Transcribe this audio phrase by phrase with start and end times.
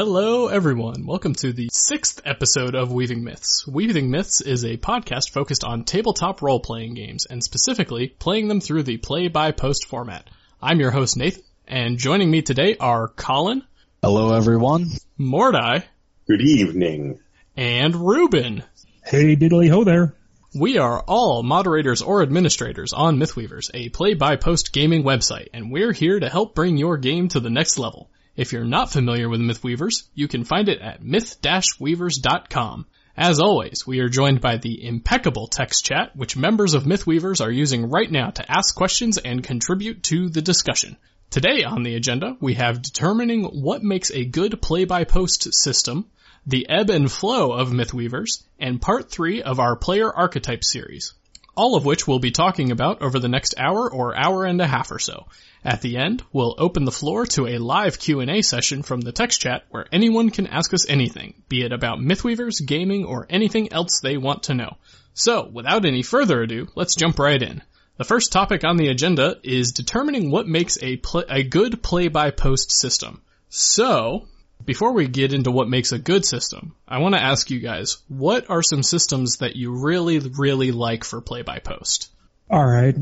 [0.00, 1.06] Hello, everyone.
[1.06, 3.66] Welcome to the sixth episode of Weaving Myths.
[3.66, 8.60] Weaving Myths is a podcast focused on tabletop role playing games and specifically playing them
[8.60, 10.30] through the play by post format.
[10.62, 13.64] I'm your host, Nathan, and joining me today are Colin.
[14.00, 14.86] Hello, everyone.
[15.18, 15.82] Mordai.
[16.28, 17.18] Good evening.
[17.56, 18.62] And Ruben.
[19.04, 20.14] Hey, diddly ho there.
[20.54, 25.72] We are all moderators or administrators on Mythweavers, a play by post gaming website, and
[25.72, 28.08] we're here to help bring your game to the next level.
[28.38, 32.86] If you're not familiar with Mythweavers, you can find it at myth-weavers.com.
[33.16, 37.50] As always, we are joined by the impeccable text chat, which members of Mythweavers are
[37.50, 40.96] using right now to ask questions and contribute to the discussion.
[41.30, 46.06] Today on the agenda, we have determining what makes a good play-by-post system,
[46.46, 51.12] the ebb and flow of Mythweavers, and part three of our player archetype series
[51.58, 54.66] all of which we'll be talking about over the next hour or hour and a
[54.66, 55.26] half or so.
[55.64, 59.40] At the end, we'll open the floor to a live Q&A session from the text
[59.40, 63.98] chat where anyone can ask us anything, be it about Mythweavers, gaming, or anything else
[63.98, 64.76] they want to know.
[65.14, 67.60] So, without any further ado, let's jump right in.
[67.96, 72.70] The first topic on the agenda is determining what makes a, pl- a good play-by-post
[72.70, 73.20] system.
[73.48, 74.28] So,
[74.68, 78.02] before we get into what makes a good system, I want to ask you guys,
[78.06, 82.10] what are some systems that you really, really like for play by post?
[82.50, 82.94] All right.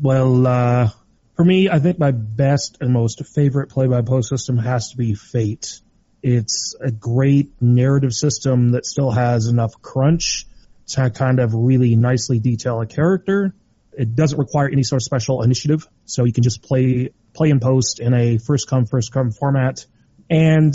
[0.00, 0.90] Well, uh,
[1.34, 4.96] for me, I think my best and most favorite play by post system has to
[4.96, 5.80] be Fate.
[6.22, 10.46] It's a great narrative system that still has enough crunch
[10.90, 13.56] to kind of really nicely detail a character.
[13.92, 17.60] It doesn't require any sort of special initiative, so you can just play play and
[17.60, 19.84] post in a first come first come format.
[20.30, 20.74] And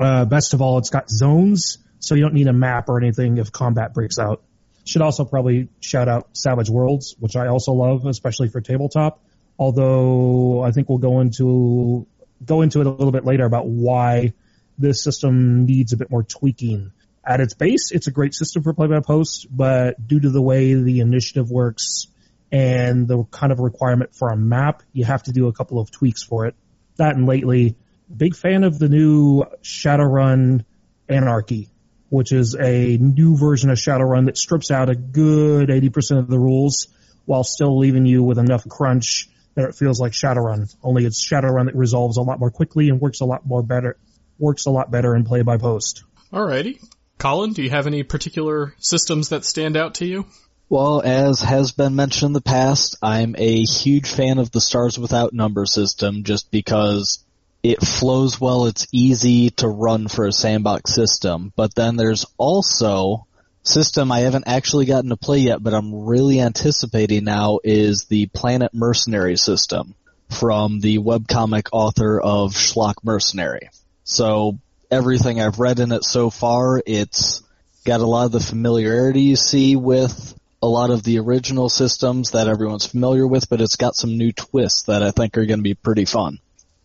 [0.00, 3.38] uh, best of all, it's got zones, so you don't need a map or anything
[3.38, 4.42] if combat breaks out.
[4.84, 9.22] Should also probably shout out Savage Worlds, which I also love, especially for tabletop.
[9.58, 12.06] Although I think we'll go into
[12.44, 14.32] go into it a little bit later about why
[14.78, 16.92] this system needs a bit more tweaking.
[17.26, 21.00] At its base, it's a great system for play-by-post, but due to the way the
[21.00, 22.06] initiative works
[22.50, 25.90] and the kind of requirement for a map, you have to do a couple of
[25.90, 26.54] tweaks for it.
[26.96, 27.76] That and lately,
[28.14, 30.64] big fan of the new Shadowrun
[31.08, 31.68] Anarchy,
[32.08, 36.38] which is a new version of Shadowrun that strips out a good 80% of the
[36.38, 36.88] rules
[37.24, 40.74] while still leaving you with enough crunch that it feels like Shadowrun.
[40.82, 43.96] Only it's Shadowrun that resolves a lot more quickly and works a lot more better,
[44.38, 46.04] works a lot better in play by post.
[46.32, 46.82] Alrighty.
[47.18, 50.26] Colin, do you have any particular systems that stand out to you?
[50.68, 54.98] Well, as has been mentioned in the past, I'm a huge fan of the Stars
[54.98, 57.24] Without Number system just because
[57.62, 61.52] it flows well, it's easy to run for a sandbox system.
[61.56, 63.26] But then there's also
[63.62, 68.26] system I haven't actually gotten to play yet, but I'm really anticipating now is the
[68.26, 69.94] Planet Mercenary system
[70.30, 73.70] from the webcomic author of Schlock Mercenary.
[74.04, 74.58] So
[74.90, 77.42] everything I've read in it so far, it's
[77.84, 82.32] got a lot of the familiarity you see with a lot of the original systems
[82.32, 85.60] that everyone's familiar with, but it's got some new twists that I think are going
[85.60, 86.38] to be pretty fun.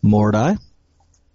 [0.04, 0.58] Mordai?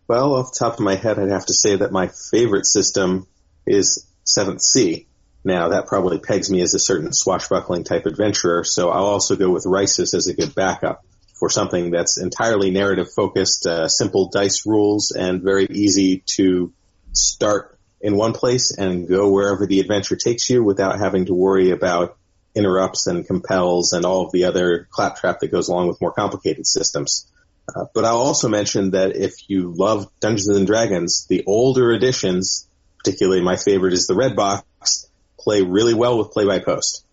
[0.07, 3.27] Well, off the top of my head, I'd have to say that my favorite system
[3.67, 5.07] is Seventh Sea.
[5.45, 9.51] Now, that probably pegs me as a certain swashbuckling type adventurer, so I'll also go
[9.51, 11.05] with Risus as a good backup
[11.39, 16.73] for something that's entirely narrative focused, uh, simple dice rules, and very easy to
[17.13, 21.71] start in one place and go wherever the adventure takes you without having to worry
[21.71, 22.17] about
[22.55, 26.67] interrupts and compels and all of the other claptrap that goes along with more complicated
[26.67, 27.31] systems.
[27.75, 32.67] Uh, but I'll also mention that if you love Dungeons and Dragons, the older editions,
[32.99, 37.05] particularly my favorite is the Red Box, play really well with play by post.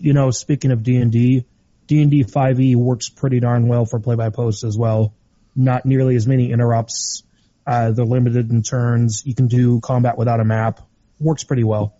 [0.00, 1.44] You know, speaking of D and D,
[1.86, 5.14] D and D 5e works pretty darn well for play by post as well.
[5.54, 7.22] Not nearly as many interrupts.
[7.66, 9.22] Uh, they're limited in turns.
[9.24, 10.80] You can do combat without a map.
[11.20, 11.94] Works pretty well.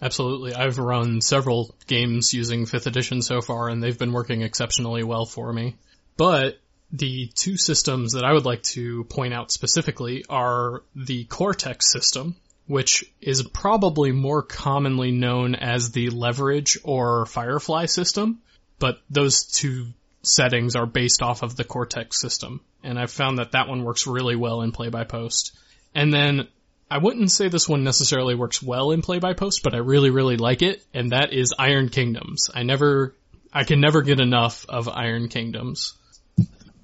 [0.00, 0.54] Absolutely.
[0.54, 5.26] I've run several games using 5th edition so far and they've been working exceptionally well
[5.26, 5.76] for me.
[6.16, 6.58] But
[6.90, 12.36] the two systems that I would like to point out specifically are the Cortex system,
[12.66, 18.40] which is probably more commonly known as the Leverage or Firefly system,
[18.78, 19.88] but those two
[20.22, 24.06] settings are based off of the Cortex system, and I've found that that one works
[24.06, 25.56] really well in play by post.
[25.94, 26.48] And then
[26.90, 30.10] I wouldn't say this one necessarily works well in play by post, but I really,
[30.10, 32.50] really like it, and that is Iron Kingdoms.
[32.54, 33.14] I never,
[33.52, 35.94] I can never get enough of Iron Kingdoms.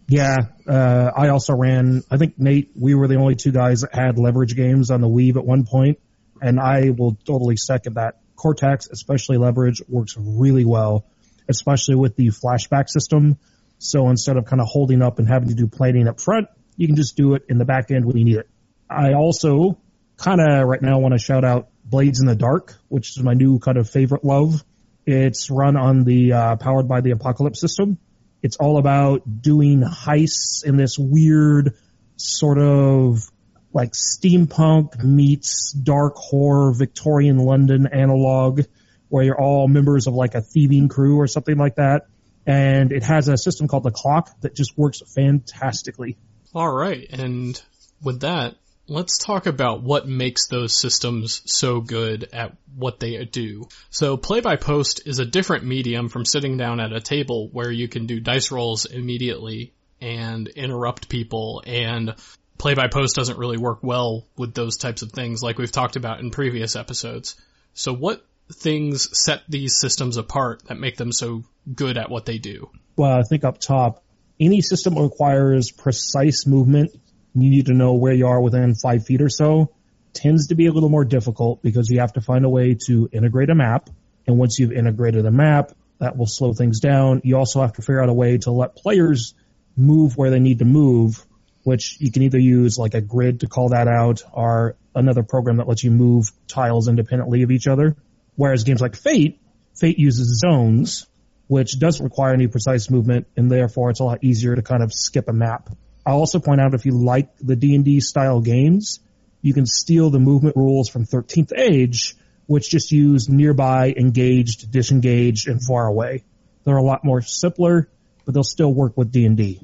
[0.06, 0.36] Yeah,
[0.68, 2.02] uh, I also ran.
[2.10, 5.08] I think Nate, we were the only two guys that had leverage games on the
[5.08, 5.98] Weave at one point,
[6.42, 8.18] and I will totally second that.
[8.36, 11.06] Cortex, especially leverage, works really well,
[11.48, 13.38] especially with the flashback system.
[13.78, 16.86] So instead of kind of holding up and having to do planning up front, you
[16.86, 18.48] can just do it in the back end when you need it.
[18.90, 19.78] I also
[20.16, 23.34] kind of right now want to shout out Blades in the Dark, which is my
[23.34, 24.62] new kind of favorite love.
[25.06, 27.98] It's run on the uh, powered by the Apocalypse system.
[28.44, 31.79] It's all about doing heists in this weird
[32.17, 33.31] sort of
[33.73, 38.61] like steampunk meets dark horror Victorian London analog
[39.08, 42.06] where you're all members of like a thieving crew or something like that.
[42.44, 46.19] And it has a system called the clock that just works fantastically.
[46.55, 47.08] All right.
[47.11, 47.58] And
[48.02, 53.69] with that, let's talk about what makes those systems so good at what they do.
[53.90, 57.70] So play by post is a different medium from sitting down at a table where
[57.70, 62.14] you can do dice rolls immediately and interrupt people and
[62.58, 65.96] play by post doesn't really work well with those types of things like we've talked
[65.96, 67.37] about in previous episodes.
[67.72, 72.38] So what things set these systems apart that make them so good at what they
[72.38, 72.70] do?
[72.96, 74.02] Well, I think up top,
[74.38, 76.90] any system requires precise movement.
[77.34, 79.72] You need to know where you are within five feet or so.
[80.12, 83.08] Tends to be a little more difficult because you have to find a way to
[83.12, 83.90] integrate a map.
[84.26, 87.20] And once you've integrated a map, that will slow things down.
[87.25, 89.34] You also have to figure out a way to let players
[89.76, 91.25] move where they need to move,
[91.64, 95.56] which you can either use like a grid to call that out or another program
[95.56, 97.96] that lets you move tiles independently of each other.
[98.37, 99.40] Whereas games like Fate,
[99.75, 101.06] Fate uses zones,
[101.46, 104.92] which doesn't require any precise movement, and therefore it's a lot easier to kind of
[104.92, 105.70] skip a map.
[106.06, 109.00] I'll also point out if you like the D&D style games,
[109.40, 112.16] you can steal the movement rules from 13th Age,
[112.46, 116.24] which just use nearby, engaged, disengaged, and far away.
[116.64, 117.88] They're a lot more simpler,
[118.24, 119.60] but they'll still work with D&D.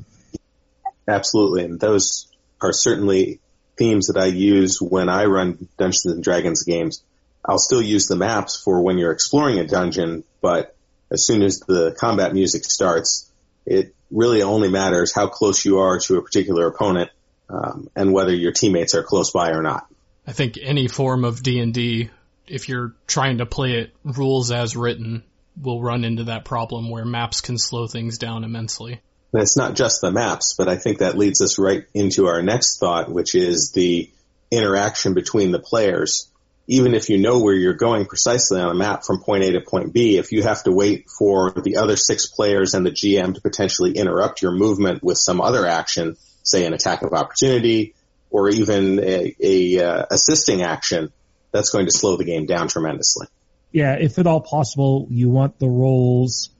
[1.06, 3.40] Absolutely, and those are certainly
[3.76, 7.02] themes that I use when I run Dungeons and Dragons games.
[7.44, 10.76] I'll still use the maps for when you're exploring a dungeon, but
[11.10, 13.30] as soon as the combat music starts,
[13.64, 17.10] it really only matters how close you are to a particular opponent
[17.48, 19.86] um, and whether your teammates are close by or not.
[20.26, 22.10] I think any form of D&D,
[22.46, 25.24] if you're trying to play it rules as written,
[25.60, 29.00] will run into that problem where maps can slow things down immensely.
[29.32, 32.42] And it's not just the maps, but I think that leads us right into our
[32.42, 34.10] next thought, which is the
[34.50, 36.29] interaction between the players
[36.70, 39.60] even if you know where you're going precisely on a map from point A to
[39.60, 43.34] point B, if you have to wait for the other six players and the GM
[43.34, 47.96] to potentially interrupt your movement with some other action, say an attack of opportunity
[48.30, 51.12] or even a, a uh, assisting action,
[51.50, 53.26] that's going to slow the game down tremendously.
[53.72, 56.50] Yeah, if at all possible, you want the rolls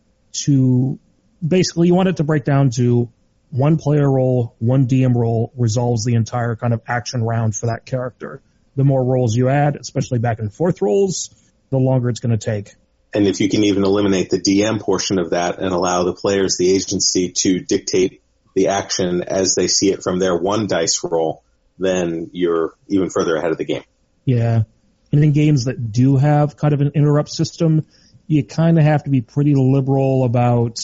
[0.45, 0.99] to
[1.47, 3.09] basically you want it to break down to
[3.51, 7.87] one player roll, one DM roll resolves the entire kind of action round for that
[7.87, 8.43] character
[8.77, 11.35] the more rolls you add, especially back and forth rolls,
[11.71, 12.75] the longer it's going to take.
[13.13, 16.57] And if you can even eliminate the DM portion of that and allow the players
[16.57, 18.23] the agency to dictate
[18.55, 21.43] the action as they see it from their one dice roll,
[21.79, 23.83] then you're even further ahead of the game.
[24.25, 24.63] Yeah.
[25.13, 27.87] And in games that do have kind of an interrupt system,
[28.27, 30.79] you kind of have to be pretty liberal about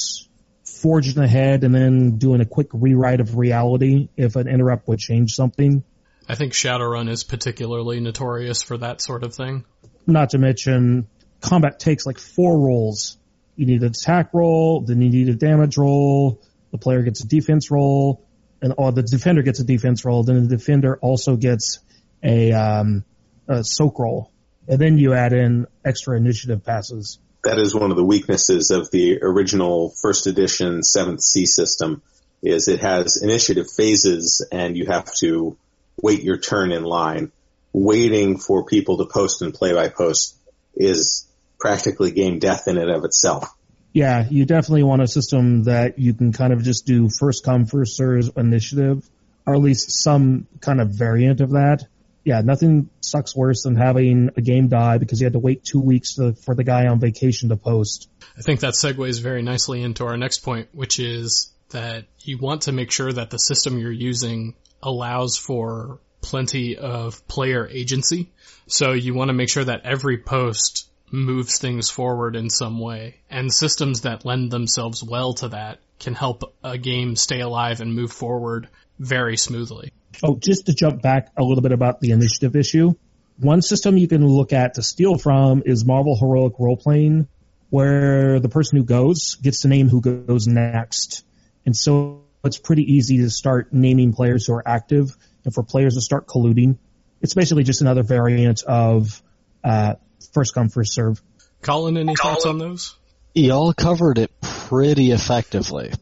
[0.64, 5.34] forging ahead and then doing a quick rewrite of reality if an interrupt would change
[5.34, 5.84] something.
[6.28, 9.64] I think Shadowrun is particularly notorious for that sort of thing.
[10.06, 11.08] Not to mention,
[11.40, 13.18] combat takes like four rolls.
[13.54, 17.26] You need an attack roll, then you need a damage roll, the player gets a
[17.26, 18.26] defense roll,
[18.60, 21.78] and or the defender gets a defense roll, then the defender also gets
[22.22, 23.04] a, um,
[23.48, 24.30] a soak roll.
[24.68, 27.18] And then you add in extra initiative passes.
[27.44, 32.02] That is one of the weaknesses of the original first edition 7th Sea system
[32.42, 35.56] is it has initiative phases and you have to
[36.00, 37.32] wait your turn in line.
[37.72, 40.36] Waiting for people to post and play by post
[40.74, 41.26] is
[41.58, 43.54] practically game death in and of itself.
[43.92, 47.66] Yeah, you definitely want a system that you can kind of just do first come,
[47.66, 49.08] first serve initiative,
[49.46, 51.86] or at least some kind of variant of that.
[52.24, 55.80] Yeah, nothing sucks worse than having a game die because you had to wait two
[55.80, 58.10] weeks to, for the guy on vacation to post.
[58.36, 62.62] I think that segues very nicely into our next point, which is that you want
[62.62, 68.32] to make sure that the system you're using allows for plenty of player agency.
[68.66, 73.20] So you want to make sure that every post moves things forward in some way.
[73.30, 77.94] And systems that lend themselves well to that can help a game stay alive and
[77.94, 78.68] move forward
[78.98, 79.92] very smoothly.
[80.22, 82.94] Oh, just to jump back a little bit about the initiative issue.
[83.38, 87.28] One system you can look at to steal from is Marvel Heroic Role Playing,
[87.68, 91.24] where the person who goes gets to name who goes next.
[91.66, 95.94] And so it's pretty easy to start naming players who are active and for players
[95.94, 96.78] to start colluding.
[97.20, 99.22] It's basically just another variant of
[99.64, 99.94] uh,
[100.32, 101.20] first come, first serve.
[101.60, 102.34] Colin, any Colin.
[102.34, 102.96] thoughts on those?
[103.34, 105.92] Y'all covered it pretty effectively.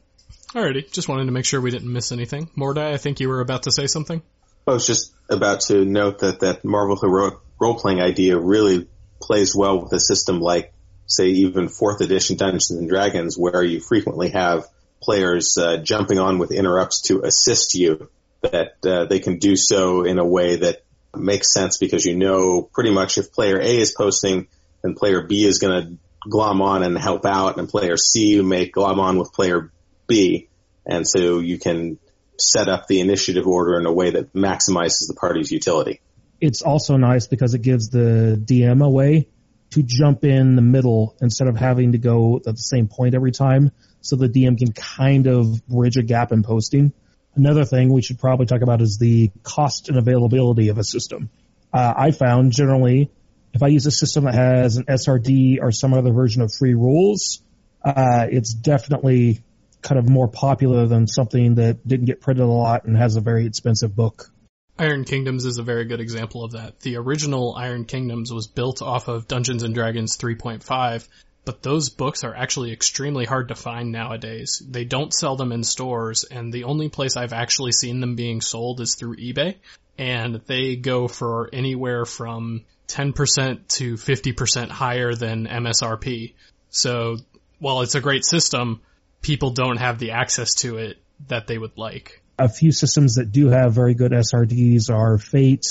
[0.48, 2.48] Alrighty, just wanted to make sure we didn't miss anything.
[2.56, 4.22] Mordai, I think you were about to say something.
[4.66, 8.88] I was just about to note that that Marvel heroic role playing idea really
[9.20, 10.72] plays well with a system like,
[11.06, 14.66] say, even fourth edition Dungeons and Dragons, where you frequently have
[15.04, 18.08] players uh, jumping on with interrupts to assist you.
[18.42, 20.84] That uh, they can do so in a way that
[21.16, 24.48] makes sense because you know pretty much if player A is posting,
[24.82, 28.66] then player B is going to glom on and help out, and player C may
[28.66, 29.72] glom on with player
[30.06, 30.48] B,
[30.84, 31.98] and so you can
[32.38, 36.00] set up the initiative order in a way that maximizes the party's utility.
[36.40, 39.28] It's also nice because it gives the DM a way
[39.70, 43.32] to jump in the middle instead of having to go at the same point every
[43.32, 43.72] time.
[44.04, 46.92] So the DM can kind of bridge a gap in posting.
[47.34, 51.30] Another thing we should probably talk about is the cost and availability of a system.
[51.72, 53.10] Uh, I found generally
[53.54, 56.74] if I use a system that has an SRD or some other version of free
[56.74, 57.40] rules,
[57.84, 59.42] uh, it's definitely
[59.80, 63.20] kind of more popular than something that didn't get printed a lot and has a
[63.20, 64.30] very expensive book.
[64.76, 66.80] Iron Kingdoms is a very good example of that.
[66.80, 71.06] The original Iron Kingdoms was built off of Dungeons and Dragons 3.5,
[71.44, 74.62] but those books are actually extremely hard to find nowadays.
[74.66, 78.40] They don't sell them in stores, and the only place I've actually seen them being
[78.40, 79.56] sold is through eBay,
[79.98, 86.34] and they go for anywhere from 10% to 50% higher than MSRP.
[86.70, 87.16] So
[87.58, 88.80] while it's a great system,
[89.20, 90.98] people don't have the access to it
[91.28, 92.22] that they would like.
[92.38, 95.66] A few systems that do have very good SRDs are Fate,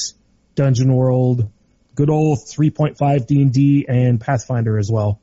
[0.55, 1.49] Dungeon World,
[1.95, 5.19] good old 3.5 D&D, and Pathfinder as well.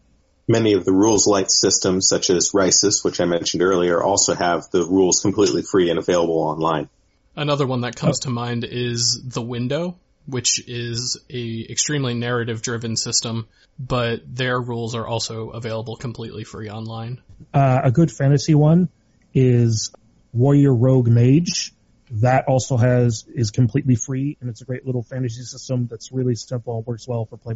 [0.51, 4.69] Many of the rules light systems, such as Risus, which I mentioned earlier, also have
[4.73, 6.89] the rules completely free and available online.
[7.37, 12.97] Another one that comes to mind is The Window, which is a extremely narrative driven
[12.97, 13.47] system,
[13.79, 17.21] but their rules are also available completely free online.
[17.55, 18.89] Uh, a good fantasy one
[19.33, 19.93] is
[20.33, 21.73] Warrior Rogue Mage.
[22.11, 26.35] That also has is completely free, and it's a great little fantasy system that's really
[26.35, 27.55] simple and works well for play.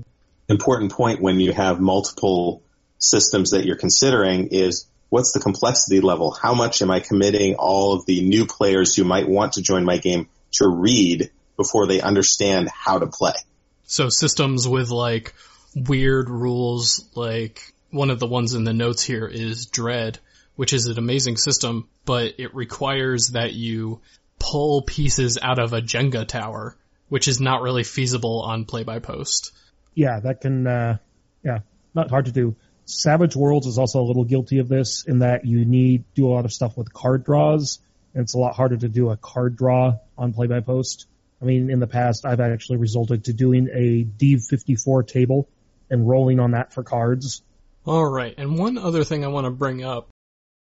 [0.49, 2.63] Important point when you have multiple
[3.09, 6.33] systems that you're considering is what's the complexity level?
[6.33, 9.85] How much am I committing all of the new players who might want to join
[9.85, 13.35] my game to read before they understand how to play.
[13.85, 15.35] So systems with like
[15.75, 20.19] weird rules, like one of the ones in the notes here is Dread,
[20.57, 24.01] which is an amazing system, but it requires that you
[24.39, 26.77] pull pieces out of a Jenga tower,
[27.09, 29.53] which is not really feasible on play by post.
[29.95, 30.97] Yeah, that can, uh,
[31.45, 31.61] yeah,
[31.95, 32.57] not hard to do.
[32.87, 36.33] Savage Worlds is also a little guilty of this in that you need do a
[36.33, 37.81] lot of stuff with card draws,
[38.13, 41.07] and it's a lot harder to do a card draw on play by post.
[41.41, 45.49] I mean, in the past, I've actually resulted to doing a D54 table
[45.91, 47.43] and rolling on that for cards.
[47.87, 48.35] All right.
[48.39, 50.09] And one other thing I want to bring up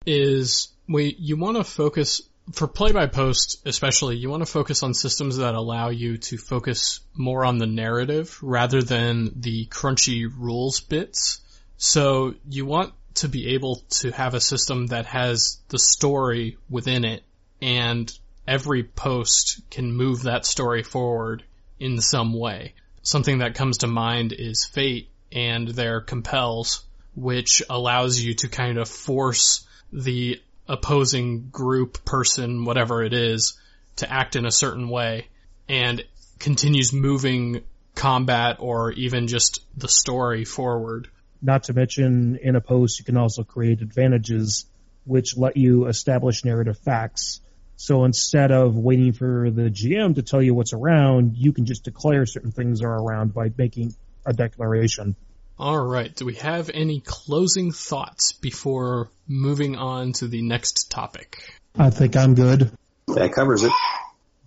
[0.07, 2.23] is we, you want to focus
[2.53, 6.37] for play by post, especially, you want to focus on systems that allow you to
[6.37, 11.40] focus more on the narrative rather than the crunchy rules bits.
[11.83, 17.07] So you want to be able to have a system that has the story within
[17.07, 17.23] it
[17.63, 18.13] and
[18.47, 21.43] every post can move that story forward
[21.79, 22.75] in some way.
[23.01, 26.85] Something that comes to mind is Fate and their compels,
[27.15, 33.59] which allows you to kind of force the opposing group, person, whatever it is,
[33.97, 35.29] to act in a certain way
[35.67, 36.05] and
[36.39, 37.63] continues moving
[37.95, 41.09] combat or even just the story forward.
[41.43, 44.67] Not to mention in a post you can also create advantages
[45.05, 47.41] which let you establish narrative facts
[47.81, 51.83] so instead of waiting for the GM to tell you what's around, you can just
[51.83, 53.95] declare certain things are around by making
[54.27, 55.17] a declaration.
[55.59, 56.15] All right.
[56.15, 61.43] Do we have any closing thoughts before moving on to the next topic?
[61.75, 62.71] I think I'm good.
[63.07, 63.73] That covers it.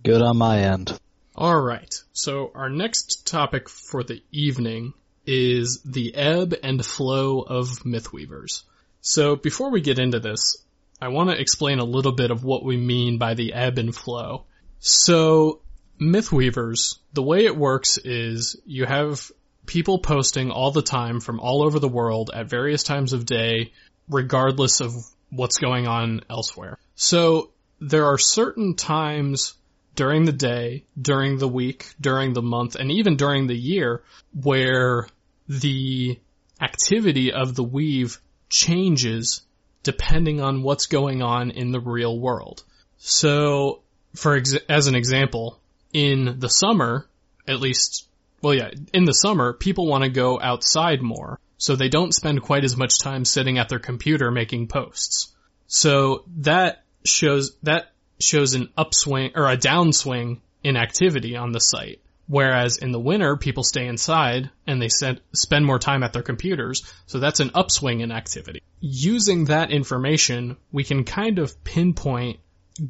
[0.04, 0.96] Good on my end.
[1.34, 1.92] All right.
[2.12, 4.94] So our next topic for the evening
[5.26, 8.62] is the ebb and flow of Mythweavers.
[9.00, 10.56] So before we get into this,
[11.00, 13.94] I want to explain a little bit of what we mean by the ebb and
[13.94, 14.46] flow.
[14.78, 15.60] So,
[16.00, 19.30] Mythweavers, the way it works is you have
[19.66, 23.72] people posting all the time from all over the world at various times of day,
[24.08, 24.92] regardless of
[25.30, 26.78] what's going on elsewhere.
[26.94, 27.50] So,
[27.80, 29.54] there are certain times
[29.96, 34.02] during the day, during the week, during the month, and even during the year
[34.32, 35.06] where
[35.48, 36.18] the
[36.60, 39.42] activity of the weave changes
[39.82, 42.62] depending on what's going on in the real world.
[42.98, 43.82] So,
[44.14, 45.60] for ex- as an example,
[45.92, 47.06] in the summer,
[47.46, 48.08] at least,
[48.40, 52.42] well, yeah, in the summer, people want to go outside more, so they don't spend
[52.42, 55.34] quite as much time sitting at their computer making posts.
[55.66, 62.00] So that shows that shows an upswing or a downswing in activity on the site.
[62.26, 66.22] Whereas in the winter, people stay inside and they set, spend more time at their
[66.22, 68.62] computers, so that's an upswing in activity.
[68.80, 72.40] Using that information, we can kind of pinpoint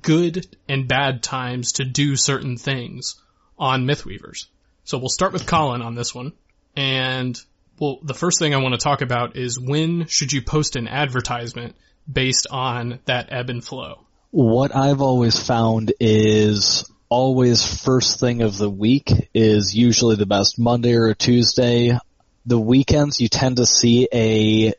[0.02, 3.16] good and bad times to do certain things
[3.58, 4.46] on Mythweavers.
[4.84, 6.32] So we'll start with Colin on this one.
[6.76, 7.38] And
[7.78, 10.86] well, the first thing I want to talk about is when should you post an
[10.86, 11.74] advertisement
[12.10, 14.06] based on that ebb and flow?
[14.30, 20.58] What I've always found is always first thing of the week is usually the best
[20.58, 21.96] Monday or Tuesday.
[22.44, 24.72] The weekends you tend to see a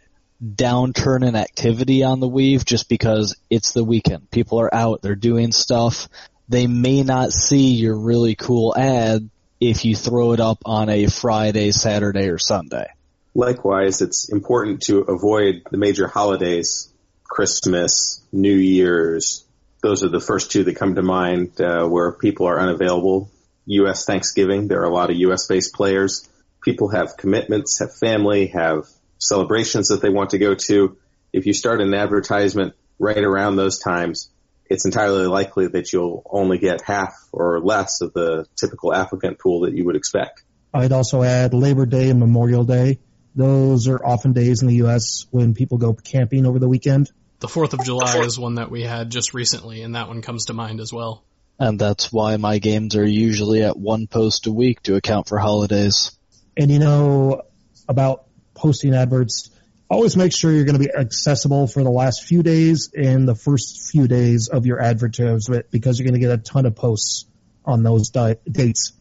[0.44, 4.30] downturn in activity on the Weave just because it's the weekend.
[4.32, 6.10] People are out, they're doing stuff.
[6.50, 9.30] They may not see your really cool ad
[9.62, 12.88] if you throw it up on a Friday, Saturday, or Sunday.
[13.34, 16.92] Likewise, it's important to avoid the major holidays,
[17.24, 19.45] Christmas, New Year's.
[19.86, 23.30] Those are the first two that come to mind uh, where people are unavailable.
[23.68, 24.04] U.S.
[24.04, 25.46] Thanksgiving, there are a lot of U.S.
[25.46, 26.28] based players.
[26.64, 28.88] People have commitments, have family, have
[29.20, 30.98] celebrations that they want to go to.
[31.32, 34.32] If you start an advertisement right around those times,
[34.72, 39.66] it's entirely likely that you'll only get half or less of the typical applicant pool
[39.66, 40.42] that you would expect.
[40.74, 43.02] I'd also add Labor Day and Memorial Day.
[43.36, 45.28] Those are often days in the U.S.
[45.30, 47.12] when people go camping over the weekend.
[47.40, 50.46] The 4th of July is one that we had just recently, and that one comes
[50.46, 51.24] to mind as well.
[51.60, 55.38] And that's why my games are usually at one post a week to account for
[55.38, 56.12] holidays.
[56.58, 57.44] And you know,
[57.88, 59.52] about posting adverts,
[59.90, 63.36] always make sure you're going to be accessible for the last few days and the
[63.36, 67.26] first few days of your advertisement because you're going to get a ton of posts
[67.64, 68.94] on those di- dates.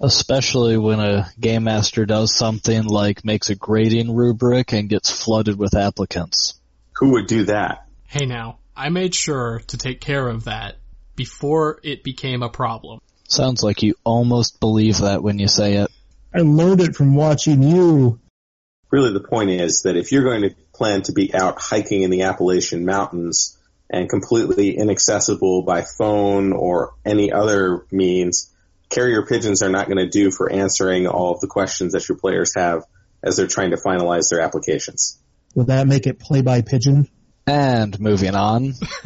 [0.00, 5.56] Especially when a game master does something like makes a grading rubric and gets flooded
[5.56, 6.54] with applicants.
[6.96, 7.83] Who would do that?
[8.14, 10.76] Hey now, I made sure to take care of that
[11.16, 13.00] before it became a problem.
[13.28, 15.90] Sounds like you almost believe that when you say it.
[16.32, 18.20] I learned it from watching you.
[18.92, 22.10] Really the point is that if you're going to plan to be out hiking in
[22.10, 23.58] the Appalachian Mountains
[23.90, 28.54] and completely inaccessible by phone or any other means,
[28.90, 32.16] carrier pigeons are not going to do for answering all of the questions that your
[32.16, 32.84] players have
[33.24, 35.18] as they're trying to finalize their applications.
[35.56, 37.08] Would that make it play by pigeon?
[37.46, 38.74] And moving on.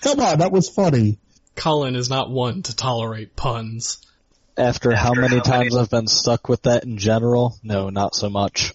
[0.00, 1.18] Come on, that was funny.
[1.56, 3.98] Colin is not one to tolerate puns.
[4.56, 8.72] After how many times I've been stuck with that in general, no, not so much.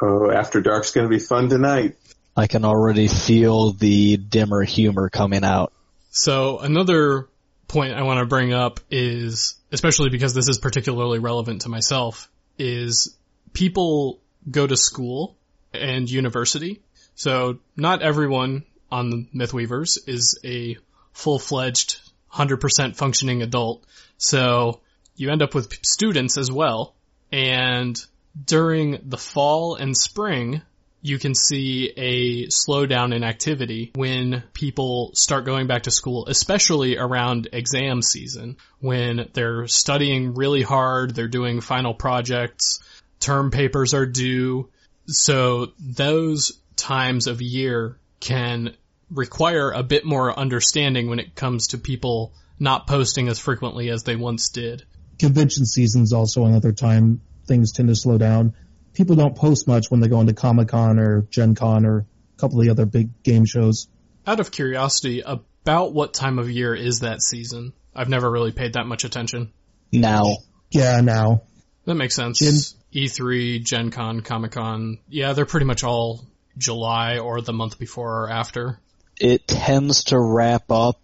[0.00, 1.96] Oh, After Dark's going to be fun tonight.
[2.36, 5.72] I can already feel the dimmer humor coming out.
[6.10, 7.28] So another
[7.68, 12.28] point I want to bring up is, especially because this is particularly relevant to myself,
[12.58, 13.16] is
[13.52, 15.36] people go to school
[15.72, 16.82] and university.
[17.14, 20.76] So not everyone on the Mythweavers is a
[21.12, 22.00] full-fledged
[22.32, 23.84] 100% functioning adult.
[24.18, 24.80] So
[25.16, 26.94] you end up with students as well.
[27.32, 28.00] And
[28.44, 30.62] during the fall and spring,
[31.02, 36.96] you can see a slowdown in activity when people start going back to school, especially
[36.96, 42.80] around exam season, when they're studying really hard, they're doing final projects,
[43.20, 44.70] term papers are due.
[45.06, 48.76] So those times of year can
[49.10, 54.02] require a bit more understanding when it comes to people not posting as frequently as
[54.04, 54.84] they once did.
[55.18, 58.54] Convention season's also another time things tend to slow down.
[58.94, 62.40] People don't post much when they go into Comic Con or Gen Con or a
[62.40, 63.88] couple of the other big game shows.
[64.26, 67.72] Out of curiosity, about what time of year is that season?
[67.94, 69.52] I've never really paid that much attention.
[69.92, 70.38] Now.
[70.70, 71.42] Yeah, now.
[71.84, 72.38] That makes sense.
[72.38, 72.54] Gen-
[72.94, 74.98] E3, Gen Con, Comic Con.
[75.08, 76.24] Yeah, they're pretty much all
[76.56, 78.78] July or the month before or after.
[79.20, 81.00] It tends to wrap up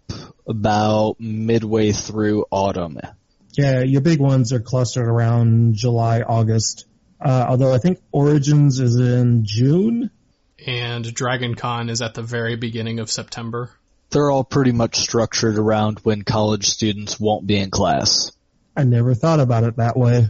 [0.47, 2.99] about midway through autumn.
[3.53, 6.85] Yeah, your big ones are clustered around July, August.
[7.19, 10.09] Uh, although I think Origins is in June.
[10.65, 13.71] And Dragon Con is at the very beginning of September.
[14.09, 18.31] They're all pretty much structured around when college students won't be in class.
[18.75, 20.29] I never thought about it that way.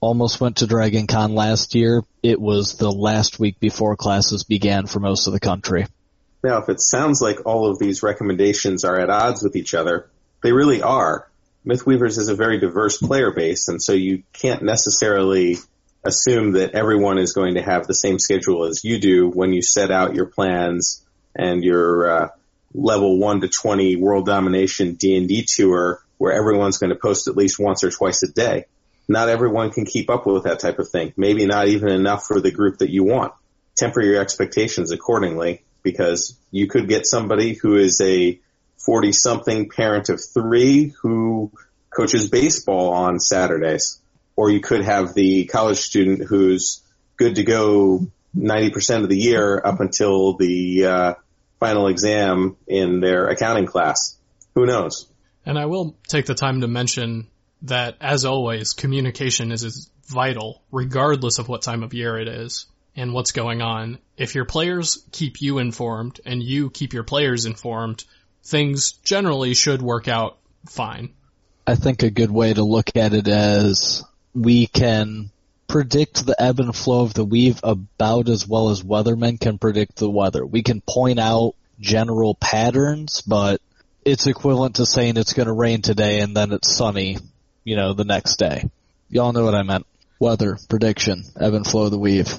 [0.00, 2.02] Almost went to Dragon Con last year.
[2.22, 5.86] It was the last week before classes began for most of the country.
[6.44, 10.08] Now, if it sounds like all of these recommendations are at odds with each other,
[10.42, 11.28] they really are.
[11.66, 15.56] Mythweavers is a very diverse player base, and so you can't necessarily
[16.04, 19.62] assume that everyone is going to have the same schedule as you do when you
[19.62, 22.28] set out your plans and your uh,
[22.72, 27.58] level 1 to 20 world domination D&D tour where everyone's going to post at least
[27.58, 28.64] once or twice a day.
[29.08, 31.14] Not everyone can keep up with that type of thing.
[31.16, 33.32] Maybe not even enough for the group that you want.
[33.74, 38.38] Temper your expectations accordingly because you could get somebody who is a
[38.84, 41.50] 40 something parent of three who
[41.90, 43.98] coaches baseball on Saturdays.
[44.36, 46.82] Or you could have the college student who's
[47.16, 51.14] good to go 90% of the year up until the uh,
[51.58, 54.16] final exam in their accounting class.
[54.54, 55.08] Who knows?
[55.44, 57.28] And I will take the time to mention
[57.62, 62.66] that, as always, communication is, is vital, regardless of what time of year it is
[62.96, 63.98] and what's going on.
[64.16, 68.04] If your players keep you informed and you keep your players informed,
[68.44, 71.14] things generally should work out fine.
[71.66, 74.02] I think a good way to look at it as
[74.34, 75.30] we can
[75.66, 79.96] predict the ebb and flow of the weave about as well as weathermen can predict
[79.96, 80.44] the weather.
[80.44, 83.60] We can point out general patterns, but
[84.04, 87.18] it's equivalent to saying it's going to rain today and then it's sunny,
[87.68, 88.70] you know, the next day.
[89.10, 89.86] Y'all know what I meant.
[90.18, 92.32] Weather, prediction, ebb and flow of the weave.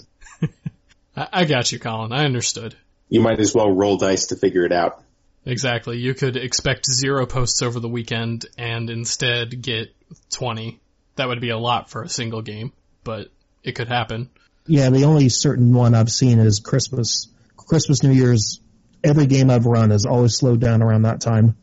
[1.16, 2.12] I got you, Colin.
[2.12, 2.76] I understood.
[3.10, 5.04] You might as well roll dice to figure it out.
[5.46, 6.00] Exactly.
[6.00, 9.96] You could expect zero posts over the weekend and instead get
[10.32, 10.80] 20.
[11.16, 13.30] That would be a lot for a single game, but
[13.64, 14.32] it could happen.
[14.66, 17.28] Yeah, the only certain one I've seen is Christmas.
[17.56, 18.62] Christmas, New Year's,
[19.04, 21.56] every game I've run has always slowed down around that time.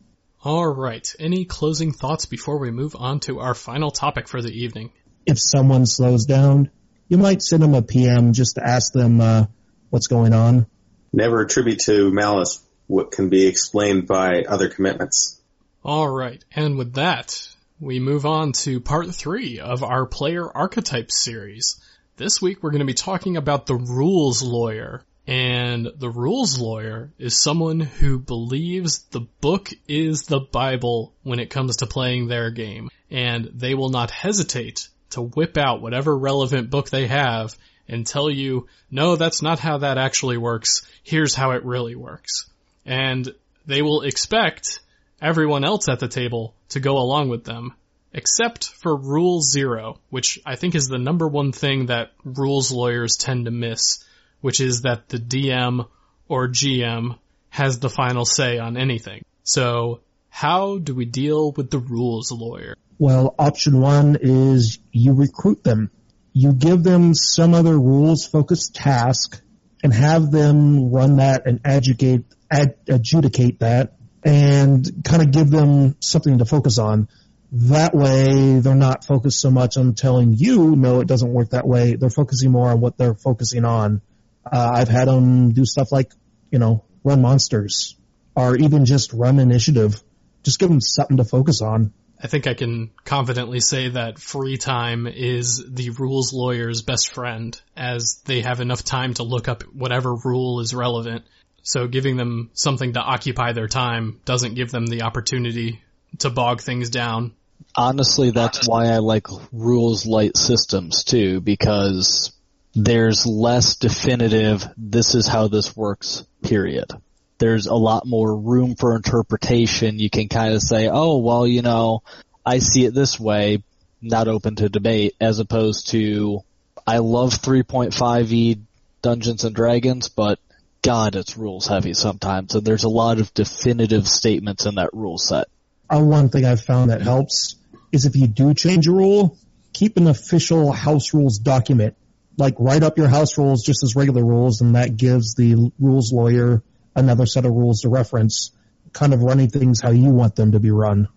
[0.47, 4.93] Alright, any closing thoughts before we move on to our final topic for the evening?
[5.25, 6.71] If someone slows down,
[7.09, 9.47] you might send them a PM just to ask them uh,
[9.89, 10.65] what's going on.
[11.11, 15.41] Never attribute to malice what can be explained by other commitments.
[15.83, 17.45] Alright, and with that,
[17.81, 21.75] we move on to part three of our player archetypes series.
[22.15, 25.03] This week we're going to be talking about the rules lawyer.
[25.27, 31.49] And the rules lawyer is someone who believes the book is the Bible when it
[31.49, 32.89] comes to playing their game.
[33.11, 37.57] And they will not hesitate to whip out whatever relevant book they have
[37.89, 40.81] and tell you, no, that's not how that actually works.
[41.03, 42.49] Here's how it really works.
[42.85, 43.29] And
[43.65, 44.79] they will expect
[45.21, 47.73] everyone else at the table to go along with them,
[48.13, 53.17] except for rule zero, which I think is the number one thing that rules lawyers
[53.17, 54.03] tend to miss,
[54.41, 55.87] which is that the DM
[56.27, 57.17] or GM
[57.49, 59.23] has the final say on anything.
[59.43, 62.75] So how do we deal with the rules lawyer?
[62.99, 65.91] Well, option one is you recruit them.
[66.33, 69.41] You give them some other rules focused task
[69.83, 75.95] and have them run that and adjudicate, ad, adjudicate that and kind of give them
[76.01, 77.07] something to focus on.
[77.51, 81.67] That way they're not focused so much on telling you, no, it doesn't work that
[81.67, 81.95] way.
[81.95, 84.01] They're focusing more on what they're focusing on.
[84.51, 86.11] Uh, I've had them do stuff like,
[86.51, 87.95] you know, run monsters
[88.35, 90.01] or even just run initiative.
[90.43, 91.93] Just give them something to focus on.
[92.21, 97.59] I think I can confidently say that free time is the rules lawyer's best friend
[97.75, 101.25] as they have enough time to look up whatever rule is relevant.
[101.61, 105.81] So giving them something to occupy their time doesn't give them the opportunity
[106.19, 107.33] to bog things down.
[107.75, 112.31] Honestly, that's why I like rules light systems too, because
[112.77, 116.91] there's less definitive, this is how this works, period
[117.39, 119.99] there's a lot more room for interpretation.
[119.99, 122.03] You can kind of say, oh, well, you know,
[122.45, 123.63] I see it this way,
[124.01, 126.41] not open to debate, as opposed to,
[126.85, 128.61] I love 3.5e
[129.01, 130.39] Dungeons and Dragons, but
[130.81, 135.17] God, it's rules heavy sometimes, and there's a lot of definitive statements in that rule
[135.17, 135.47] set.
[135.89, 137.55] Uh, one thing I've found that helps
[137.91, 139.37] is if you do change a rule,
[139.73, 141.95] keep an official house rules document.
[142.37, 146.13] Like write up your house rules just as regular rules, and that gives the rules
[146.13, 146.63] lawyer
[146.95, 148.51] another set of rules to reference,
[148.93, 151.07] kind of running things how you want them to be run.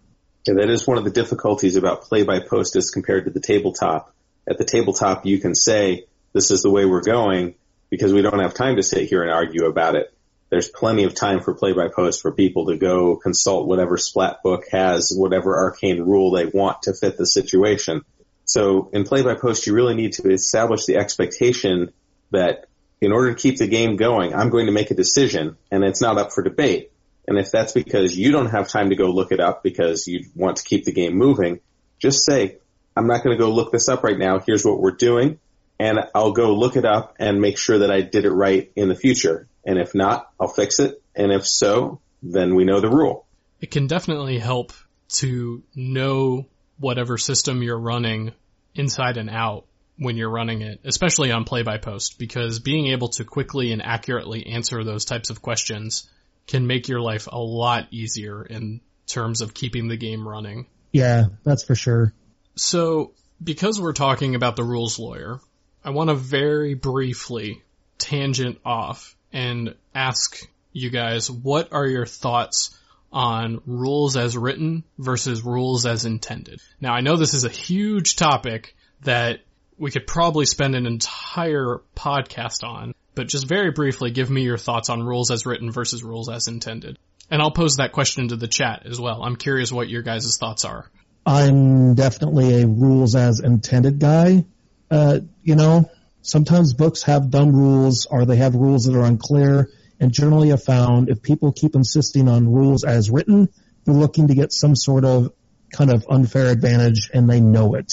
[0.46, 3.40] Yeah, that is one of the difficulties about play by post as compared to the
[3.40, 4.14] tabletop.
[4.48, 7.54] At the tabletop, you can say, this is the way we're going
[7.90, 10.12] because we don't have time to sit here and argue about it.
[10.48, 14.42] There's plenty of time for play by post for people to go consult whatever splat
[14.42, 18.02] book has whatever arcane rule they want to fit the situation.
[18.50, 21.92] So in play by post, you really need to establish the expectation
[22.32, 22.66] that
[23.00, 26.00] in order to keep the game going, I'm going to make a decision and it's
[26.00, 26.90] not up for debate.
[27.28, 30.24] And if that's because you don't have time to go look it up because you
[30.34, 31.60] want to keep the game moving,
[32.00, 32.56] just say,
[32.96, 34.40] I'm not going to go look this up right now.
[34.44, 35.38] Here's what we're doing.
[35.78, 38.88] And I'll go look it up and make sure that I did it right in
[38.88, 39.46] the future.
[39.64, 41.00] And if not, I'll fix it.
[41.14, 43.26] And if so, then we know the rule.
[43.60, 44.72] It can definitely help
[45.20, 46.46] to know
[46.80, 48.32] whatever system you're running
[48.74, 49.66] inside and out
[49.98, 53.82] when you're running it, especially on play by post, because being able to quickly and
[53.82, 56.08] accurately answer those types of questions
[56.46, 60.66] can make your life a lot easier in terms of keeping the game running.
[60.90, 62.14] Yeah, that's for sure.
[62.56, 63.12] So,
[63.42, 65.38] because we're talking about the rules lawyer,
[65.84, 67.62] I want to very briefly
[67.98, 70.38] tangent off and ask
[70.72, 72.76] you guys what are your thoughts
[73.12, 76.60] on rules as written versus rules as intended.
[76.80, 79.40] Now I know this is a huge topic that
[79.78, 84.58] we could probably spend an entire podcast on, but just very briefly give me your
[84.58, 86.98] thoughts on rules as written versus rules as intended.
[87.30, 89.22] And I'll pose that question to the chat as well.
[89.22, 90.90] I'm curious what your guys' thoughts are.
[91.24, 94.44] I'm definitely a rules as intended guy.
[94.90, 95.90] Uh, you know,
[96.22, 99.68] sometimes books have dumb rules or they have rules that are unclear.
[100.00, 103.48] And generally I've found if people keep insisting on rules as written,
[103.84, 105.32] they're looking to get some sort of
[105.72, 107.92] kind of unfair advantage and they know it.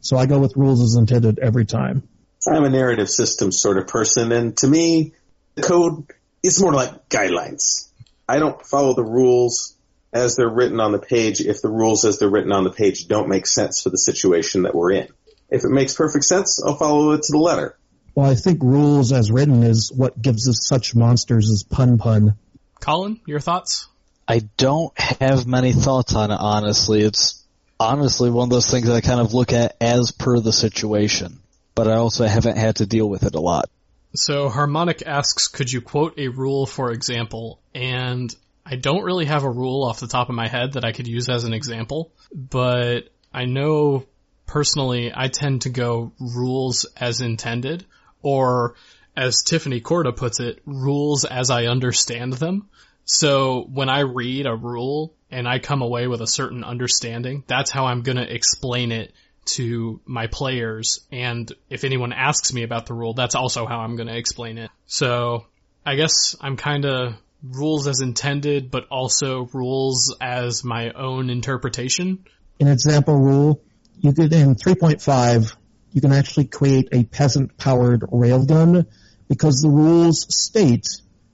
[0.00, 2.08] So I go with rules as intended every time.
[2.48, 5.12] I'm a narrative system sort of person, and to me,
[5.54, 6.06] the code
[6.42, 7.88] is more like guidelines.
[8.28, 9.76] I don't follow the rules
[10.12, 13.06] as they're written on the page if the rules as they're written on the page
[13.06, 15.08] don't make sense for the situation that we're in.
[15.50, 17.78] If it makes perfect sense, I'll follow it to the letter.
[18.14, 22.36] Well, I think rules as written is what gives us such monsters as Pun Pun.
[22.80, 23.88] Colin, your thoughts?
[24.28, 27.02] I don't have many thoughts on it, honestly.
[27.02, 27.42] It's
[27.80, 31.40] honestly one of those things I kind of look at as per the situation,
[31.74, 33.68] but I also haven't had to deal with it a lot.
[34.14, 37.60] So Harmonic asks, could you quote a rule for example?
[37.74, 40.92] And I don't really have a rule off the top of my head that I
[40.92, 44.04] could use as an example, but I know
[44.46, 47.86] personally I tend to go rules as intended,
[48.22, 48.74] or
[49.16, 52.68] as Tiffany Corda puts it, rules as I understand them.
[53.04, 57.70] So when I read a rule and I come away with a certain understanding, that's
[57.70, 59.12] how I'm going to explain it
[59.44, 61.00] to my players.
[61.10, 64.56] And if anyone asks me about the rule, that's also how I'm going to explain
[64.58, 64.70] it.
[64.86, 65.46] So
[65.84, 72.24] I guess I'm kind of rules as intended, but also rules as my own interpretation.
[72.60, 73.60] An example rule,
[74.00, 75.56] you could, in 3.5,
[75.92, 78.86] you can actually create a peasant powered railgun
[79.28, 80.86] because the rules state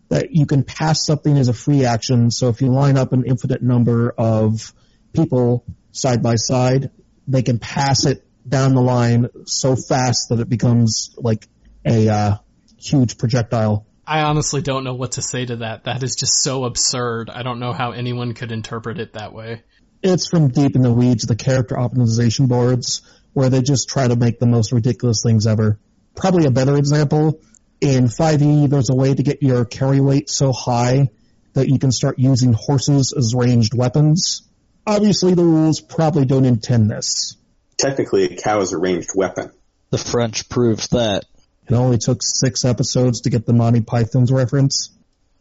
[0.08, 2.30] that you can pass something as a free action.
[2.30, 4.72] So if you line up an infinite number of
[5.12, 6.90] people side by side,
[7.26, 11.46] they can pass it down the line so fast that it becomes like
[11.84, 12.36] a uh,
[12.78, 13.86] huge projectile.
[14.06, 15.84] I honestly don't know what to say to that.
[15.84, 17.28] That is just so absurd.
[17.28, 19.62] I don't know how anyone could interpret it that way.
[20.02, 23.02] It's from deep in the weeds, the character optimization boards,
[23.38, 25.78] where they just try to make the most ridiculous things ever.
[26.16, 27.40] Probably a better example
[27.80, 31.10] in 5e, there's a way to get your carry weight so high
[31.52, 34.42] that you can start using horses as ranged weapons.
[34.84, 37.36] Obviously, the rules probably don't intend this.
[37.76, 39.52] Technically, a cow is a ranged weapon.
[39.90, 41.24] The French proved that.
[41.68, 44.90] It only took six episodes to get the Monty Python's reference.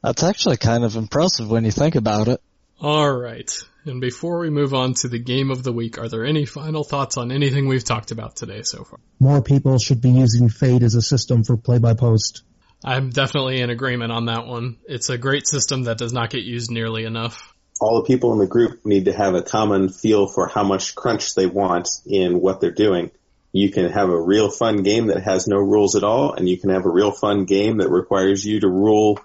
[0.03, 2.41] That's actually kind of impressive when you think about it.
[2.79, 6.45] Alright, and before we move on to the game of the week, are there any
[6.45, 8.99] final thoughts on anything we've talked about today so far?
[9.19, 12.43] More people should be using Fate as a system for play-by-post.
[12.85, 14.77] I'm definitely in agreement on that one.
[14.85, 17.51] It's a great system that does not get used nearly enough.
[17.81, 20.93] All the people in the group need to have a common feel for how much
[20.93, 23.09] crunch they want in what they're doing.
[23.51, 26.59] You can have a real fun game that has no rules at all, and you
[26.59, 29.19] can have a real fun game that requires you to rule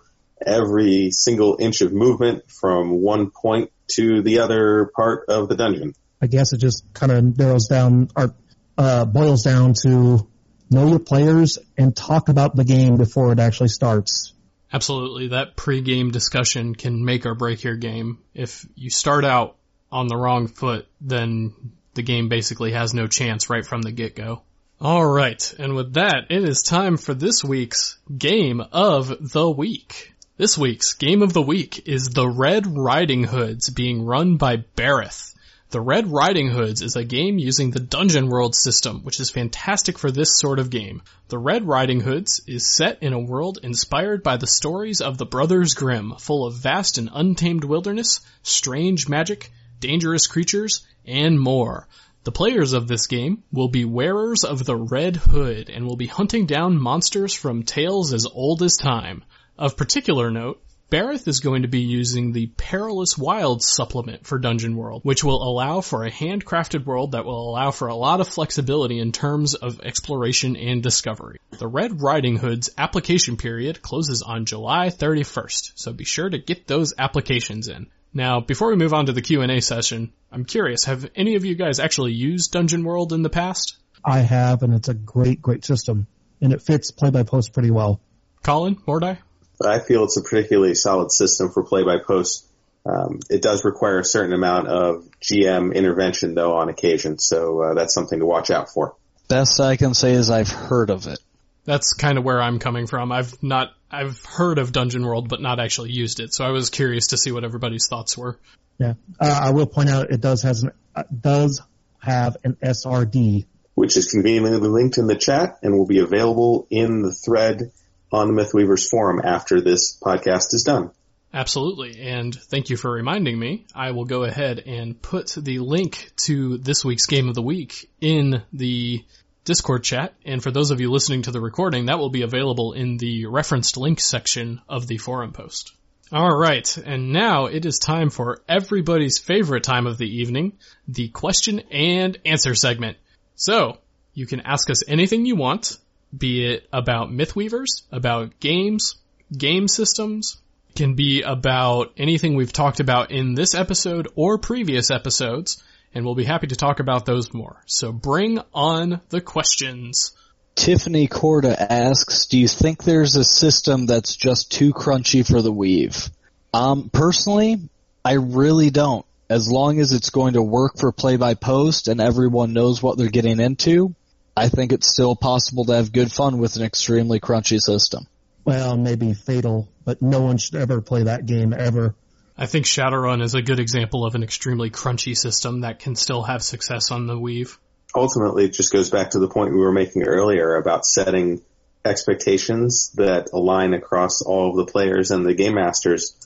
[0.47, 5.95] every single inch of movement from one point to the other part of the dungeon.
[6.21, 8.35] I guess it just kind of narrows down or
[8.79, 10.29] uh, boils down to
[10.71, 14.33] know your players and talk about the game before it actually starts.
[14.73, 15.29] Absolutely.
[15.29, 18.19] That pre-game discussion can make or break your game.
[18.35, 19.57] If you start out
[19.91, 21.53] on the wrong foot, then
[21.95, 24.43] the game basically has no chance right from the get-go.
[24.81, 30.12] Alright, and with that, it is time for this week's Game of the Week.
[30.43, 35.37] This week's Game of the Week is The Red Riding Hoods being run by Barith.
[35.71, 40.01] The Red Riding Hoods is a game using the Dungeon World system, which is fantastic
[40.01, 41.03] for this sort of game.
[41.29, 45.27] The Red Riding Hoods is set in a world inspired by the stories of the
[45.27, 51.87] Brothers Grimm, full of vast and untamed wilderness, strange magic, dangerous creatures, and more.
[52.25, 56.09] The players of this game will be wearers of the Red Hood and will be
[56.09, 59.23] hunting down monsters from tales as old as time.
[59.59, 64.77] Of particular note, Barith is going to be using the Perilous Wilds supplement for Dungeon
[64.77, 68.29] World, which will allow for a handcrafted world that will allow for a lot of
[68.29, 71.39] flexibility in terms of exploration and discovery.
[71.51, 76.67] The Red Riding Hood's application period closes on July 31st, so be sure to get
[76.67, 77.87] those applications in.
[78.13, 81.55] Now, before we move on to the Q&A session, I'm curious, have any of you
[81.55, 83.77] guys actually used Dungeon World in the past?
[84.05, 86.07] I have, and it's a great, great system,
[86.41, 88.01] and it fits play by post pretty well.
[88.43, 89.19] Colin, Mordai?
[89.67, 92.47] I feel it's a particularly solid system for play by post.
[92.85, 97.75] Um, it does require a certain amount of GM intervention though on occasion, so uh,
[97.75, 98.97] that's something to watch out for.
[99.29, 101.19] Best I can say is I've heard of it.
[101.65, 103.13] That's kind of where I'm coming from.
[103.13, 106.35] I've not, I've heard of Dungeon World, but not actually used it.
[106.35, 108.37] So I was curious to see what everybody's thoughts were.
[108.79, 111.63] Yeah, uh, I will point out it does has an uh, does
[112.01, 117.03] have an SRD, which is conveniently linked in the chat and will be available in
[117.03, 117.71] the thread
[118.15, 120.91] on the Mythweavers forum after this podcast is done.
[121.35, 122.01] Absolutely.
[122.01, 123.65] And thank you for reminding me.
[123.75, 127.91] I will go ahead and put the link to this week's game of the week
[128.01, 129.03] in the
[129.45, 130.15] Discord chat.
[130.25, 133.27] And for those of you listening to the recording, that will be available in the
[133.27, 135.73] referenced link section of the forum post.
[136.13, 141.61] Alright, and now it is time for everybody's favorite time of the evening, the question
[141.71, 142.99] and answer segment.
[143.35, 143.79] So,
[144.13, 145.79] you can ask us anything you want,
[146.17, 148.97] be it about Mythweavers, about games,
[149.37, 150.37] game systems,
[150.75, 155.63] can be about anything we've talked about in this episode or previous episodes,
[155.95, 157.63] and we'll be happy to talk about those more.
[157.67, 160.13] So bring on the questions.
[160.55, 165.53] Tiffany Corda asks, do you think there's a system that's just too crunchy for the
[165.53, 166.11] weave?
[166.53, 167.69] Um, personally,
[168.05, 169.07] I really don't.
[169.31, 172.99] As long as it's going to work for play by post and everyone knows what
[172.99, 173.95] they're getting into,
[174.37, 178.07] I think it's still possible to have good fun with an extremely crunchy system.
[178.45, 181.95] Well, maybe Fatal, but no one should ever play that game ever.
[182.37, 186.23] I think Shadowrun is a good example of an extremely crunchy system that can still
[186.23, 187.59] have success on the Weave.
[187.95, 191.43] Ultimately, it just goes back to the point we were making earlier about setting
[191.85, 196.17] expectations that align across all of the players and the game masters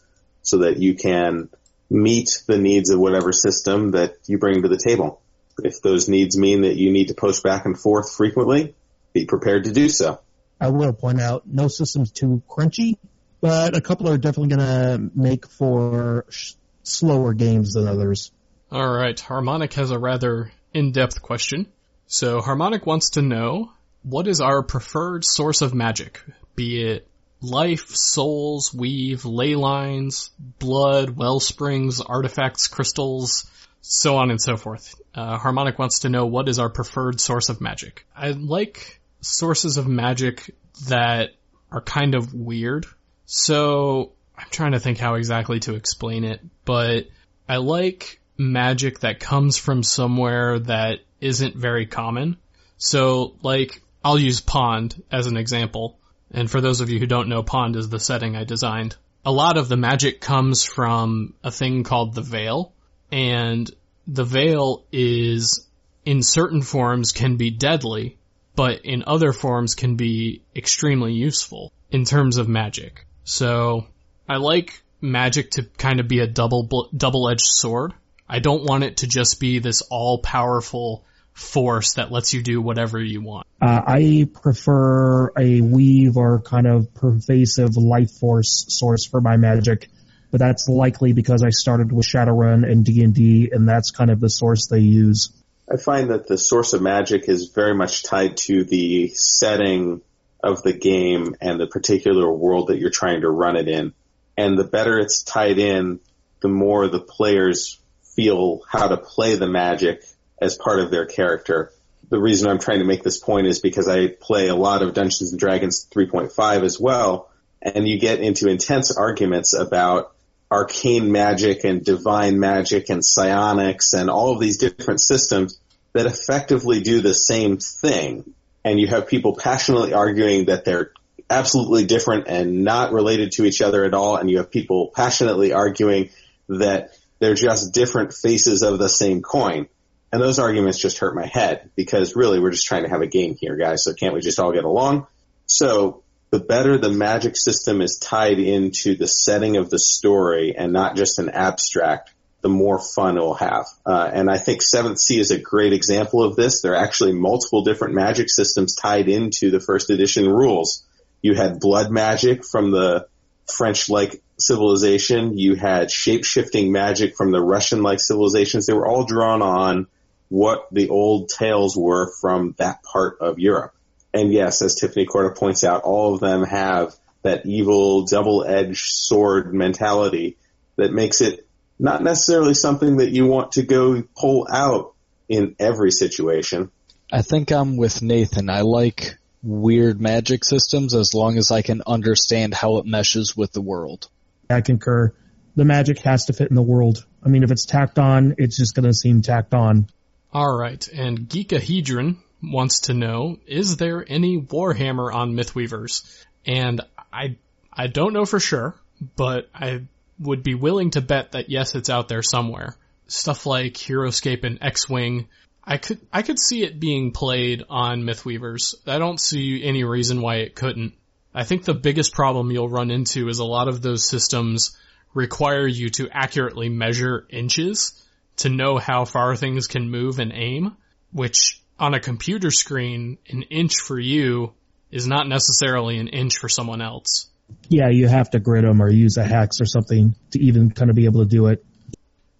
[0.43, 1.49] so that you can
[1.91, 5.21] meet the needs of whatever system that you bring to the table.
[5.63, 8.75] If those needs mean that you need to post back and forth frequently,
[9.13, 10.21] be prepared to do so.
[10.61, 12.97] I will point out no system's too crunchy,
[13.41, 18.33] but a couple are definitely going to make for sh- slower games than others.
[18.71, 21.67] All right, Harmonic has a rather in-depth question.
[22.07, 26.23] So Harmonic wants to know what is our preferred source of magic,
[26.55, 27.09] be it
[27.41, 33.51] life, souls, weave, ley lines, blood, well springs, artifacts, crystals,
[33.89, 35.01] so on and so forth.
[35.15, 38.05] Uh, Harmonic wants to know what is our preferred source of magic.
[38.17, 40.55] I like sources of magic
[40.89, 41.31] that
[41.71, 42.87] are kind of weird.
[43.27, 47.07] So I'm trying to think how exactly to explain it, but
[47.49, 52.39] I like magic that comes from somewhere that isn't very common.
[52.79, 56.01] So like I'll use Pond as an example.
[56.33, 58.97] And for those of you who don't know, Pond is the setting I designed.
[59.25, 62.73] A lot of the magic comes from a thing called the Veil,
[63.11, 63.71] and
[64.07, 65.67] the Veil is,
[66.05, 68.19] in certain forms, can be deadly,
[68.55, 73.07] but in other forms can be extremely useful in terms of magic.
[73.25, 73.87] So
[74.29, 77.93] I like magic to kind of be a double double-edged sword.
[78.29, 82.99] I don't want it to just be this all-powerful force that lets you do whatever
[82.99, 83.47] you want.
[83.61, 89.89] Uh, I prefer a weave or kind of pervasive life force source for my magic,
[90.31, 94.31] but that's likely because I started with Shadowrun and D&D and that's kind of the
[94.31, 95.31] source they use.
[95.71, 100.03] I find that the source of magic is very much tied to the setting
[100.43, 103.93] of the game and the particular world that you're trying to run it in.
[104.37, 105.99] And the better it's tied in,
[106.41, 107.81] the more the players
[108.15, 110.05] feel how to play the magic
[110.41, 111.73] as part of their character.
[112.09, 114.95] The reason I'm trying to make this point is because I play a lot of
[114.95, 120.15] Dungeons and Dragons 3.5 as well, and you get into intense arguments about
[120.51, 125.59] arcane magic and divine magic and psionics and all of these different systems
[125.93, 128.35] that effectively do the same thing.
[128.65, 130.93] And you have people passionately arguing that they're
[131.29, 134.17] absolutely different and not related to each other at all.
[134.17, 136.11] And you have people passionately arguing
[136.49, 139.67] that they're just different faces of the same coin.
[140.13, 143.07] And those arguments just hurt my head because really we're just trying to have a
[143.07, 143.83] game here, guys.
[143.83, 145.07] So can't we just all get along?
[145.47, 150.73] So the better the magic system is tied into the setting of the story and
[150.73, 153.67] not just an abstract, the more fun it will have.
[153.85, 156.63] Uh, and I think Seventh Sea is a great example of this.
[156.63, 160.85] There are actually multiple different magic systems tied into the first edition rules.
[161.23, 163.09] You had blood magic from the
[163.51, 165.39] French-like civilization.
[165.39, 168.67] You had shape-shifting magic from the Russian-like civilizations.
[168.67, 169.87] They were all drawn on
[170.29, 173.76] what the old tales were from that part of Europe.
[174.17, 179.53] And yes, as Tiffany Corda points out, all of them have that evil double-edged sword
[179.53, 180.39] mentality
[180.77, 181.47] that makes it
[181.79, 184.95] not necessarily something that you want to go pull out
[185.29, 186.71] in every situation.
[187.13, 188.49] I think I'm with Nathan.
[188.49, 193.53] I like weird magic systems as long as I can understand how it meshes with
[193.53, 194.09] the world.
[194.49, 195.13] I concur.
[195.57, 197.05] The magic has to fit in the world.
[197.23, 199.89] I mean, if it's tacked on, it's just going to seem tacked on.
[200.33, 206.25] All right, and Geekahedron wants to know, is there any Warhammer on Mythweavers?
[206.45, 206.81] And
[207.13, 207.37] I,
[207.73, 208.75] I don't know for sure,
[209.17, 209.87] but I
[210.19, 212.77] would be willing to bet that yes, it's out there somewhere.
[213.09, 215.29] Stuff like Heroscape and X-Wing,
[215.63, 218.75] I could, I could see it being played on Mythweavers.
[218.87, 220.95] I don't see any reason why it couldn't.
[221.35, 224.77] I think the biggest problem you'll run into is a lot of those systems
[225.13, 228.03] require you to accurately measure inches
[228.37, 230.77] to know how far things can move and aim,
[231.13, 234.53] which on a computer screen, an inch for you
[234.91, 237.29] is not necessarily an inch for someone else.
[237.69, 240.91] Yeah, you have to grid them or use a hex or something to even kind
[240.91, 241.65] of be able to do it.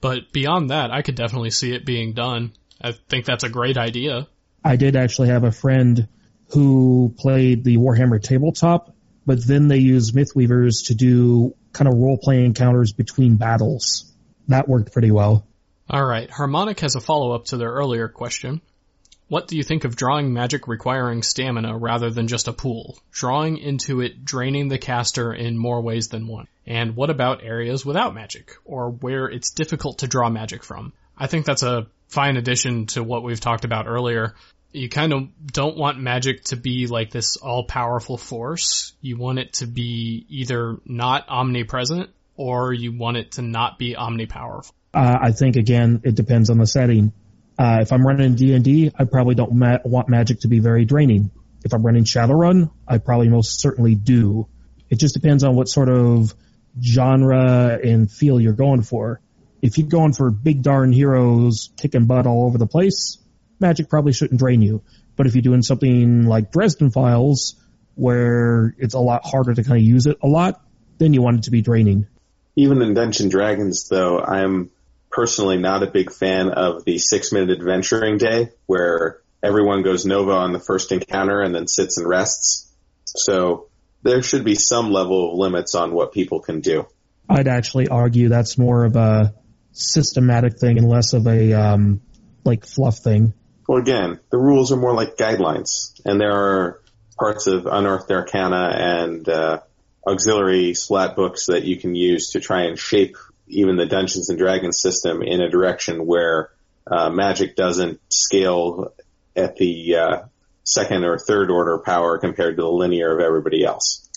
[0.01, 2.53] But beyond that, I could definitely see it being done.
[2.81, 4.27] I think that's a great idea.
[4.65, 6.09] I did actually have a friend
[6.51, 12.19] who played the Warhammer tabletop, but then they used Mythweavers to do kind of role
[12.19, 14.13] playing encounters between battles.
[14.49, 15.47] That worked pretty well.
[15.93, 18.61] Alright, Harmonic has a follow up to their earlier question.
[19.29, 22.97] What do you think of drawing magic requiring stamina rather than just a pool?
[23.11, 26.47] Drawing into it draining the caster in more ways than one.
[26.65, 30.93] And what about areas without magic, or where it's difficult to draw magic from?
[31.19, 34.35] I think that's a fine addition to what we've talked about earlier.
[34.73, 38.93] You kind of don't want magic to be like this all-powerful force.
[39.01, 43.95] You want it to be either not omnipresent, or you want it to not be
[43.95, 44.73] omnipowerful.
[44.95, 47.13] Uh, I think again, it depends on the setting.
[47.59, 51.31] Uh, if I'm running D&D, I probably don't ma- want magic to be very draining.
[51.65, 54.47] If I'm running Shadowrun, I probably most certainly do.
[54.91, 56.35] It just depends on what sort of
[56.83, 59.21] genre and feel you're going for.
[59.63, 63.19] If you're going for big darn heroes kicking butt all over the place,
[63.59, 64.83] magic probably shouldn't drain you.
[65.17, 67.57] But if you're doing something like Dresden Files,
[67.95, 70.63] where it's a lot harder to kind of use it a lot,
[70.99, 72.07] then you want it to be draining.
[72.55, 74.71] Even in Dungeon Dragons, though, I'm
[75.17, 80.33] personally not a big fan of the six minute adventuring day where everyone goes Nova
[80.33, 82.71] on the first encounter and then sits and rests.
[83.07, 83.69] So
[84.03, 86.87] there should be some level of limits on what people can do.
[87.31, 89.35] I'd actually argue that's more of a
[89.73, 92.03] systematic thing and less of a um,
[92.45, 93.33] like fluff thing.
[93.67, 96.83] Well, again, the rules are more like guidelines, and there are
[97.19, 99.61] parts of Unearthed Arcana and uh,
[100.07, 103.17] auxiliary splat books that you can use to try and shape
[103.47, 106.51] even the Dungeons and Dragons system in a direction where
[106.87, 108.93] uh, magic doesn't scale
[109.35, 110.23] at the uh,
[110.65, 114.09] second or third order power compared to the linear of everybody else.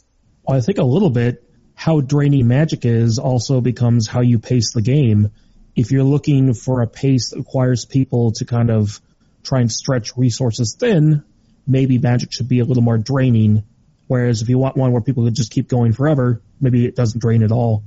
[0.43, 1.43] Well, I think a little bit
[1.75, 5.31] how draining magic is also becomes how you pace the game.
[5.75, 8.99] If you're looking for a pace that requires people to kind of
[9.43, 11.23] try and stretch resources thin,
[11.65, 13.63] maybe magic should be a little more draining.
[14.07, 17.21] Whereas if you want one where people could just keep going forever, maybe it doesn't
[17.21, 17.83] drain at all.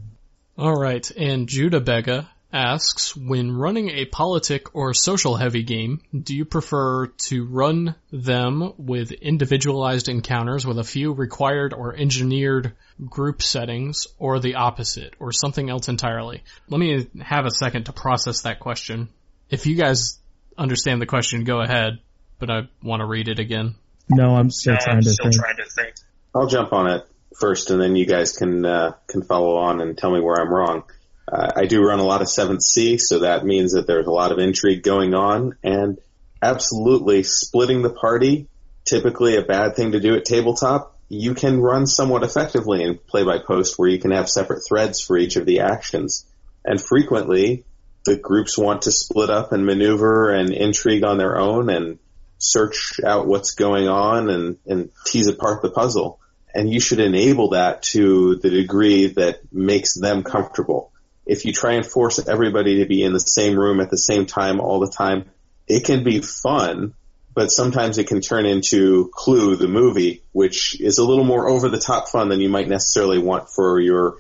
[0.59, 6.45] Alright, and Judah Bega asks, when running a politic or social heavy game, do you
[6.45, 12.73] prefer to run them with individualized encounters with a few required or engineered
[13.05, 16.45] group settings, or the opposite, or something else entirely?
[16.69, 19.09] Let me have a second to process that question.
[19.49, 20.19] If you guys
[20.59, 22.01] understand the question, go ahead,
[22.39, 23.77] but I want to read it again.
[24.11, 25.95] No, I'm still, no, trying, I'm to still trying to think.
[26.35, 27.07] I'll jump on it
[27.39, 30.53] first, and then you guys can uh, can follow on and tell me where I'm
[30.53, 30.85] wrong.
[31.31, 34.13] Uh, I do run a lot of Seventh Sea, so that means that there's a
[34.13, 35.99] lot of intrigue going on, and
[36.43, 38.49] absolutely splitting the party.
[38.85, 40.99] Typically, a bad thing to do at tabletop.
[41.09, 45.01] You can run somewhat effectively in play by post, where you can have separate threads
[45.01, 46.27] for each of the actions,
[46.65, 47.65] and frequently
[48.05, 51.99] the groups want to split up and maneuver and intrigue on their own and
[52.39, 56.19] search out what's going on and, and tease apart the puzzle
[56.55, 60.93] and you should enable that to the degree that makes them comfortable.
[61.25, 64.27] If you try and force everybody to be in the same room at the same
[64.27, 65.31] time all the time,
[65.67, 66.95] it can be fun,
[67.35, 71.69] but sometimes it can turn into Clue, the movie, which is a little more over
[71.69, 74.17] the top fun than you might necessarily want for your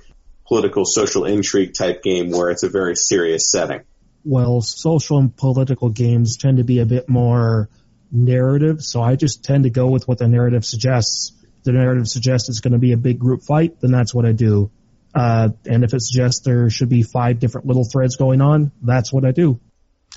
[0.46, 3.82] political social intrigue type game where it's a very serious setting.
[4.24, 7.68] Well, social and political games tend to be a bit more
[8.12, 11.32] narrative, so I just tend to go with what the narrative suggests
[11.64, 14.32] the narrative suggests it's going to be a big group fight, then that's what I
[14.32, 14.70] do.
[15.14, 19.12] Uh, and if it suggests there should be five different little threads going on, that's
[19.12, 19.60] what I do.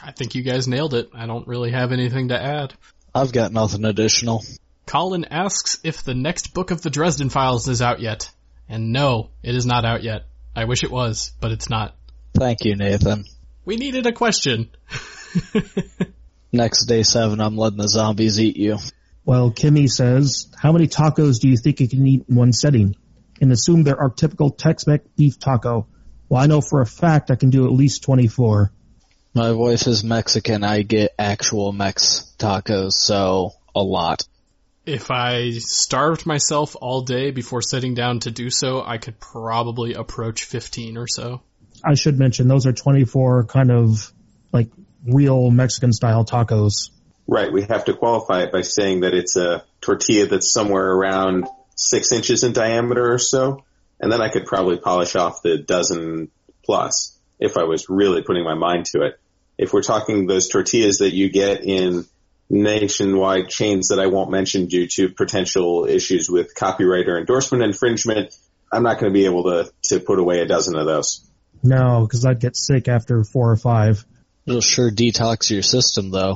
[0.02, 1.10] I think you guys nailed it.
[1.14, 2.74] I don't really have anything to add.
[3.14, 4.44] I've got nothing additional.
[4.86, 8.30] Colin asks if the next book of the Dresden Files is out yet.
[8.68, 10.24] And no, it is not out yet.
[10.56, 11.96] I wish it was, but it's not.
[12.34, 13.26] Thank you, Nathan.
[13.64, 14.70] We needed a question.
[16.52, 18.78] Next day seven, I'm letting the zombies eat you.
[19.26, 22.96] Well, Kimmy says, how many tacos do you think you can eat in one setting?
[23.42, 25.88] And assume there are typical Tex-Mex beef taco.
[26.30, 28.72] Well, I know for a fact I can do at least 24.
[29.34, 30.64] My wife is Mexican.
[30.64, 34.24] I get actual Mex tacos, so a lot.
[34.86, 39.94] If I starved myself all day before sitting down to do so, I could probably
[39.96, 41.42] approach 15 or so.
[41.84, 44.14] I should mention those are 24 kind of
[44.54, 44.70] like
[45.06, 46.92] real Mexican style tacos.
[47.28, 47.52] Right.
[47.52, 52.12] We have to qualify it by saying that it's a tortilla that's somewhere around six
[52.12, 53.64] inches in diameter or so.
[54.00, 56.30] And then I could probably polish off the dozen
[56.64, 59.20] plus if I was really putting my mind to it.
[59.58, 62.06] If we're talking those tortillas that you get in
[62.50, 68.36] nationwide chains that I won't mention due to potential issues with copyright or endorsement infringement,
[68.72, 71.26] I'm not going to be able to, to put away a dozen of those.
[71.64, 74.06] No, because I'd get sick after four or five.
[74.46, 76.36] It'll sure detox your system though.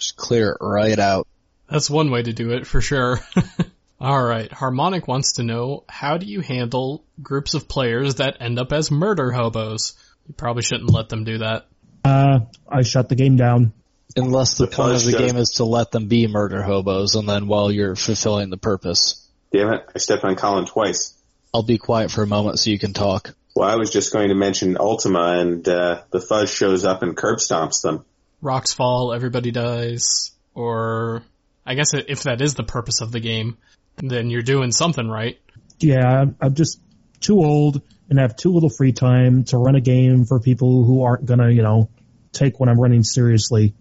[0.00, 1.28] Just clear it right out.
[1.68, 3.20] That's one way to do it for sure.
[4.00, 8.72] Alright, Harmonic wants to know, how do you handle groups of players that end up
[8.72, 9.92] as murder hobos?
[10.26, 11.66] You probably shouldn't let them do that.
[12.02, 13.74] Uh, I shut the game down.
[14.16, 17.28] Unless the, The point of the game is to let them be murder hobos and
[17.28, 19.28] then while you're fulfilling the purpose.
[19.52, 21.14] Damn it, I stepped on Colin twice.
[21.52, 23.34] I'll be quiet for a moment so you can talk.
[23.54, 27.16] Well, I was just going to mention Ultima and uh, the fuzz shows up and
[27.16, 28.04] curb stomps them.
[28.42, 31.22] Rocks fall, everybody dies, or
[31.66, 33.58] I guess if that is the purpose of the game,
[33.98, 35.38] then you're doing something right.
[35.78, 36.80] Yeah, I'm, I'm just
[37.20, 41.02] too old and have too little free time to run a game for people who
[41.02, 41.90] aren't gonna, you know,
[42.32, 43.74] take what I'm running seriously,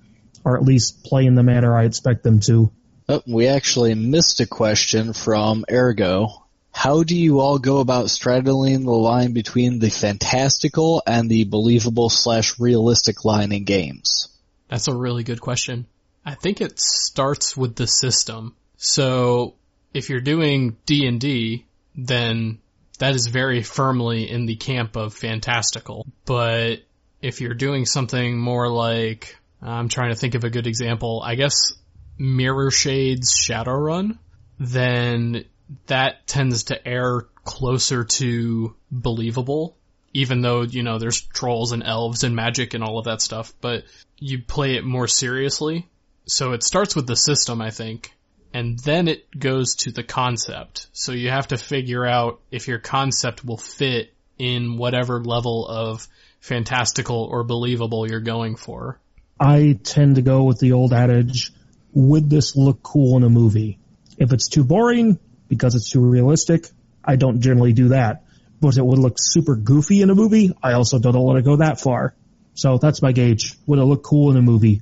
[0.44, 2.72] or at least play in the manner I expect them to.
[3.08, 6.28] Oh, we actually missed a question from Ergo.
[6.72, 12.10] How do you all go about straddling the line between the fantastical and the believable
[12.10, 14.29] slash realistic line in games?
[14.70, 15.88] That's a really good question.
[16.26, 18.56] I think it starts with the system.
[18.78, 19.56] So
[19.94, 21.66] if you're doing D&D,
[21.96, 22.60] then
[23.00, 26.06] that is very firmly in the camp of fantastical.
[26.26, 26.84] But
[27.22, 31.36] if you're doing something more like, I'm trying to think of a good example, I
[31.36, 31.74] guess
[32.18, 34.18] Mirror Shades Shadowrun,
[34.60, 35.46] then
[35.88, 39.78] that tends to err closer to believable,
[40.14, 43.54] even though, you know, there's trolls and elves and magic and all of that stuff,
[43.62, 43.84] but
[44.18, 45.88] you play it more seriously.
[46.26, 48.14] So it starts with the system, I think,
[48.54, 50.88] and then it goes to the concept.
[50.94, 56.08] So you have to figure out if your concept will fit in whatever level of
[56.40, 59.00] fantastical or believable you're going for.
[59.40, 61.52] I tend to go with the old adage,
[61.94, 63.80] would this look cool in a movie?
[64.18, 66.68] If it's too boring, because it's too realistic,
[67.04, 68.24] I don't generally do that.
[68.62, 71.58] But it would look super goofy in a movie, I also don't want to go
[71.58, 72.14] that far.
[72.56, 73.58] So that's my gauge.
[73.68, 74.82] Would it look cool in a movie?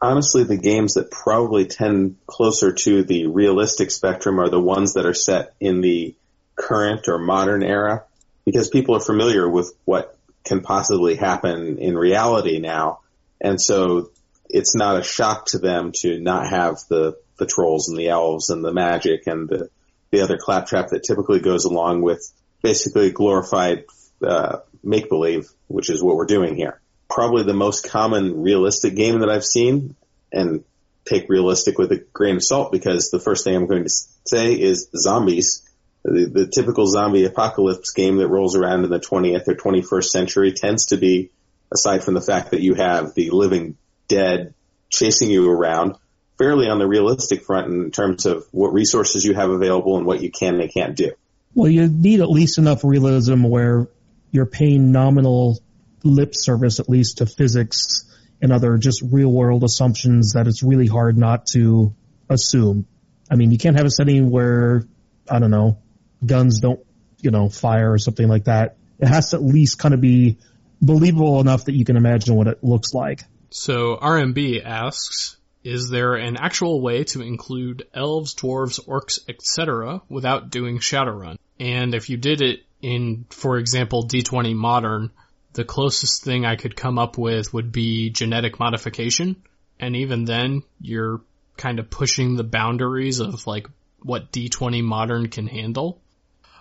[0.00, 5.04] Honestly, the games that probably tend closer to the realistic spectrum are the ones that
[5.04, 6.14] are set in the
[6.56, 8.04] current or modern era
[8.46, 13.00] because people are familiar with what can possibly happen in reality now.
[13.40, 14.10] And so
[14.48, 18.50] it's not a shock to them to not have the, the trolls and the elves
[18.50, 19.68] and the magic and the,
[20.10, 22.32] the other claptrap that typically goes along with
[22.62, 23.84] basically glorified
[24.26, 26.80] uh, make believe, which is what we're doing here.
[27.08, 29.96] Probably the most common realistic game that I've seen,
[30.32, 30.64] and
[31.04, 33.90] take realistic with a grain of salt because the first thing I'm going to
[34.26, 35.66] say is zombies.
[36.04, 40.52] The, the typical zombie apocalypse game that rolls around in the 20th or 21st century
[40.52, 41.30] tends to be,
[41.72, 43.76] aside from the fact that you have the living
[44.08, 44.54] dead
[44.88, 45.96] chasing you around,
[46.38, 50.22] fairly on the realistic front in terms of what resources you have available and what
[50.22, 51.12] you can and can't do.
[51.54, 53.88] Well, you need at least enough realism where
[54.30, 55.58] you're paying nominal
[56.04, 58.04] lip service, at least to physics
[58.40, 61.94] and other just real world assumptions that it's really hard not to
[62.28, 62.86] assume.
[63.30, 64.84] I mean, you can't have a setting where,
[65.30, 65.78] I don't know,
[66.24, 66.80] guns don't,
[67.18, 68.76] you know, fire or something like that.
[68.98, 70.38] It has to at least kind of be
[70.80, 73.22] believable enough that you can imagine what it looks like.
[73.50, 80.00] So RMB asks, is there an actual way to include elves, dwarves, orcs, etc.
[80.08, 81.36] without doing Shadowrun?
[81.58, 85.10] And if you did it in, for example, D20 Modern,
[85.52, 89.42] the closest thing I could come up with would be genetic modification.
[89.78, 91.20] And even then, you're
[91.56, 93.66] kind of pushing the boundaries of like
[94.02, 96.00] what D20 Modern can handle.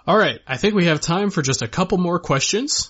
[0.08, 2.90] Alright, I think we have time for just a couple more questions.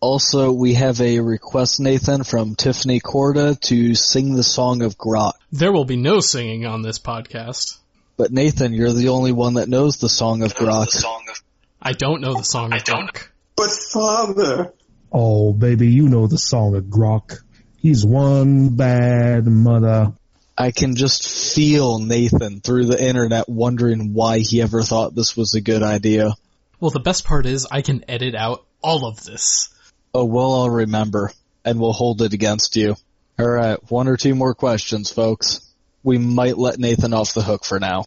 [0.00, 5.32] Also, we have a request, Nathan, from Tiffany Corda to sing the song of Grok.
[5.52, 7.78] There will be no singing on this podcast.
[8.16, 11.04] But Nathan, you're the only one that knows the song of Grok.
[11.80, 13.28] I don't know the song of Grok.
[13.56, 14.72] But father,
[15.10, 17.38] Oh, baby, you know the song of Grok.
[17.78, 20.12] He's one bad mother.
[20.56, 25.54] I can just feel Nathan through the internet wondering why he ever thought this was
[25.54, 26.34] a good idea.
[26.80, 29.72] Well, the best part is I can edit out all of this.
[30.14, 31.30] Oh, well, I'll remember,
[31.64, 32.96] and we'll hold it against you.
[33.40, 35.60] Alright, one or two more questions, folks.
[36.02, 38.04] We might let Nathan off the hook for now.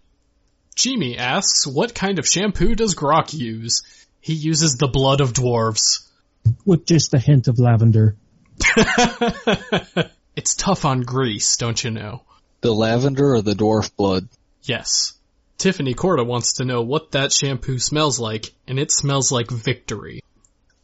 [0.76, 3.84] Jimmy asks, what kind of shampoo does Grok use?
[4.20, 6.08] He uses the blood of dwarves.
[6.66, 8.16] With just a hint of lavender.
[10.36, 12.24] it's tough on grease, don't you know?
[12.62, 14.28] The lavender or the dwarf blood?
[14.64, 15.14] Yes.
[15.58, 20.22] Tiffany Corda wants to know what that shampoo smells like, and it smells like victory.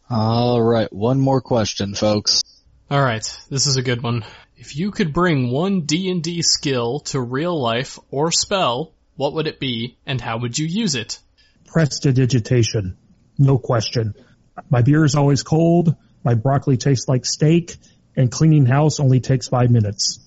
[0.10, 2.42] Alright, one more question, folks.
[2.90, 4.24] Alright, this is a good one.
[4.56, 9.60] If you could bring one D&D skill to real life or spell, what would it
[9.60, 11.20] be, and how would you use it?
[11.66, 12.96] Prestidigitation.
[13.38, 14.14] No question.
[14.70, 17.76] My beer is always cold, my broccoli tastes like steak,
[18.16, 20.20] and cleaning house only takes five minutes.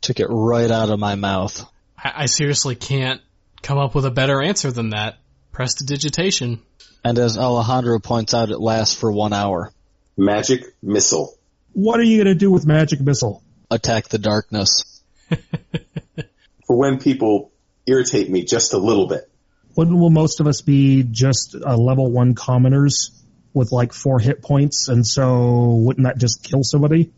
[0.00, 1.64] Took it right out of my mouth.
[1.96, 3.20] I, I seriously can't
[3.62, 5.18] come up with a better answer than that.
[5.52, 6.60] Prestidigitation.
[7.04, 9.72] And as Alejandro points out, it lasts for one hour.
[10.16, 11.36] Magic missile.
[11.72, 13.42] What are you gonna do with magic missile?
[13.70, 15.02] Attack the darkness.
[16.66, 17.50] For when people
[17.86, 19.30] irritate me just a little bit.
[19.74, 23.10] Wouldn't will most of us be just uh, level one commoners
[23.54, 27.10] with like four hit points, and so wouldn't that just kill somebody?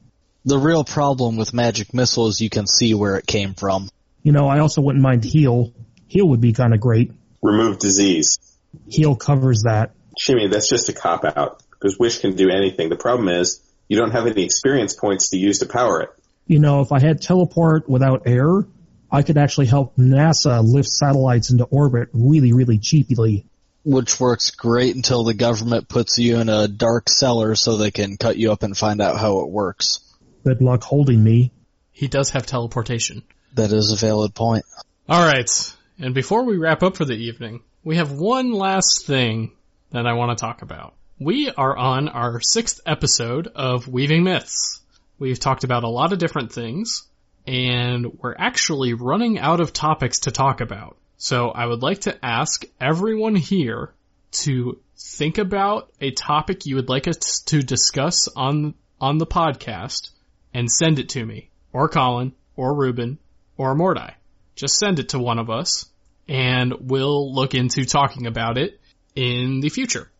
[0.45, 3.89] The real problem with magic missile is you can see where it came from.
[4.22, 5.72] You know, I also wouldn't mind heal.
[6.07, 7.12] Heal would be kind of great.
[7.45, 8.38] Remove disease.
[8.88, 9.92] Heal covers that.
[10.18, 12.88] Jimmy, that's just a cop out because Wish can do anything.
[12.88, 16.11] The problem is you don't have any experience points to use to power it.
[16.47, 18.66] You know, if I had teleport without error,
[19.12, 23.45] I could actually help NASA lift satellites into orbit really, really cheaply.
[23.84, 28.16] Which works great until the government puts you in a dark cellar so they can
[28.16, 30.01] cut you up and find out how it works.
[30.45, 31.53] Good luck holding me.
[31.92, 33.22] He does have teleportation.
[33.53, 34.64] That is a valid point.
[35.09, 39.53] Alright, and before we wrap up for the evening, we have one last thing
[39.90, 40.95] that I want to talk about.
[41.20, 44.80] We are on our sixth episode of Weaving Myths.
[45.18, 47.05] We've talked about a lot of different things,
[47.47, 50.97] and we're actually running out of topics to talk about.
[51.16, 53.92] So I would like to ask everyone here
[54.32, 60.11] to think about a topic you would like us to discuss on, on the podcast
[60.53, 63.18] and send it to me, or Colin, or Ruben,
[63.57, 64.14] or Mordai.
[64.57, 65.87] Just send it to one of us,
[66.29, 68.81] and we'll look into talking about it
[69.15, 70.11] in the future.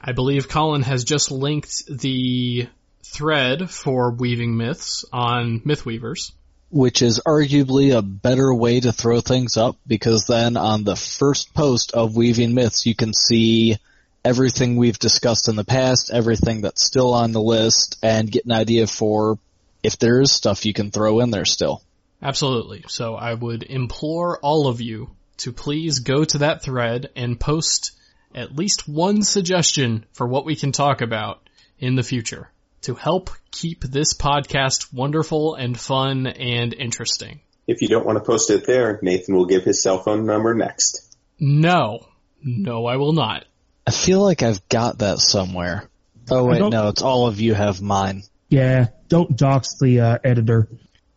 [0.00, 2.68] I believe Colin has just linked the
[3.04, 6.32] thread for Weaving Myths on Mythweavers.
[6.70, 11.52] Which is arguably a better way to throw things up because then on the first
[11.52, 13.76] post of Weaving Myths you can see
[14.24, 18.52] everything we've discussed in the past, everything that's still on the list, and get an
[18.52, 19.38] idea for
[19.82, 21.82] if there is stuff you can throw in there still.
[22.22, 22.84] Absolutely.
[22.88, 27.92] So I would implore all of you to please go to that thread and post
[28.34, 31.48] at least one suggestion for what we can talk about
[31.78, 32.48] in the future
[32.82, 37.40] to help keep this podcast wonderful and fun and interesting.
[37.66, 40.54] If you don't want to post it there, Nathan will give his cell phone number
[40.54, 41.16] next.
[41.38, 42.06] No.
[42.44, 43.44] No, I will not.
[43.86, 45.88] I feel like I've got that somewhere.
[46.30, 48.22] Oh wait, no, it's all of you have mine.
[48.48, 50.68] Yeah, don't dox the uh, editor.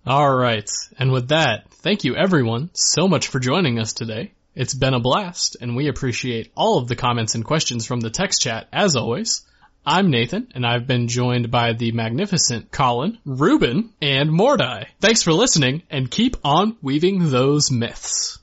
[0.07, 4.33] Alright, and with that, thank you everyone so much for joining us today.
[4.53, 8.11] It's been a blast, and we appreciate all of the comments and questions from the
[8.11, 9.41] text chat, as always.
[9.83, 14.89] I'm Nathan, and I've been joined by the magnificent Colin, Ruben, and Mordai.
[15.01, 18.37] Thanks for listening, and keep on weaving those myths.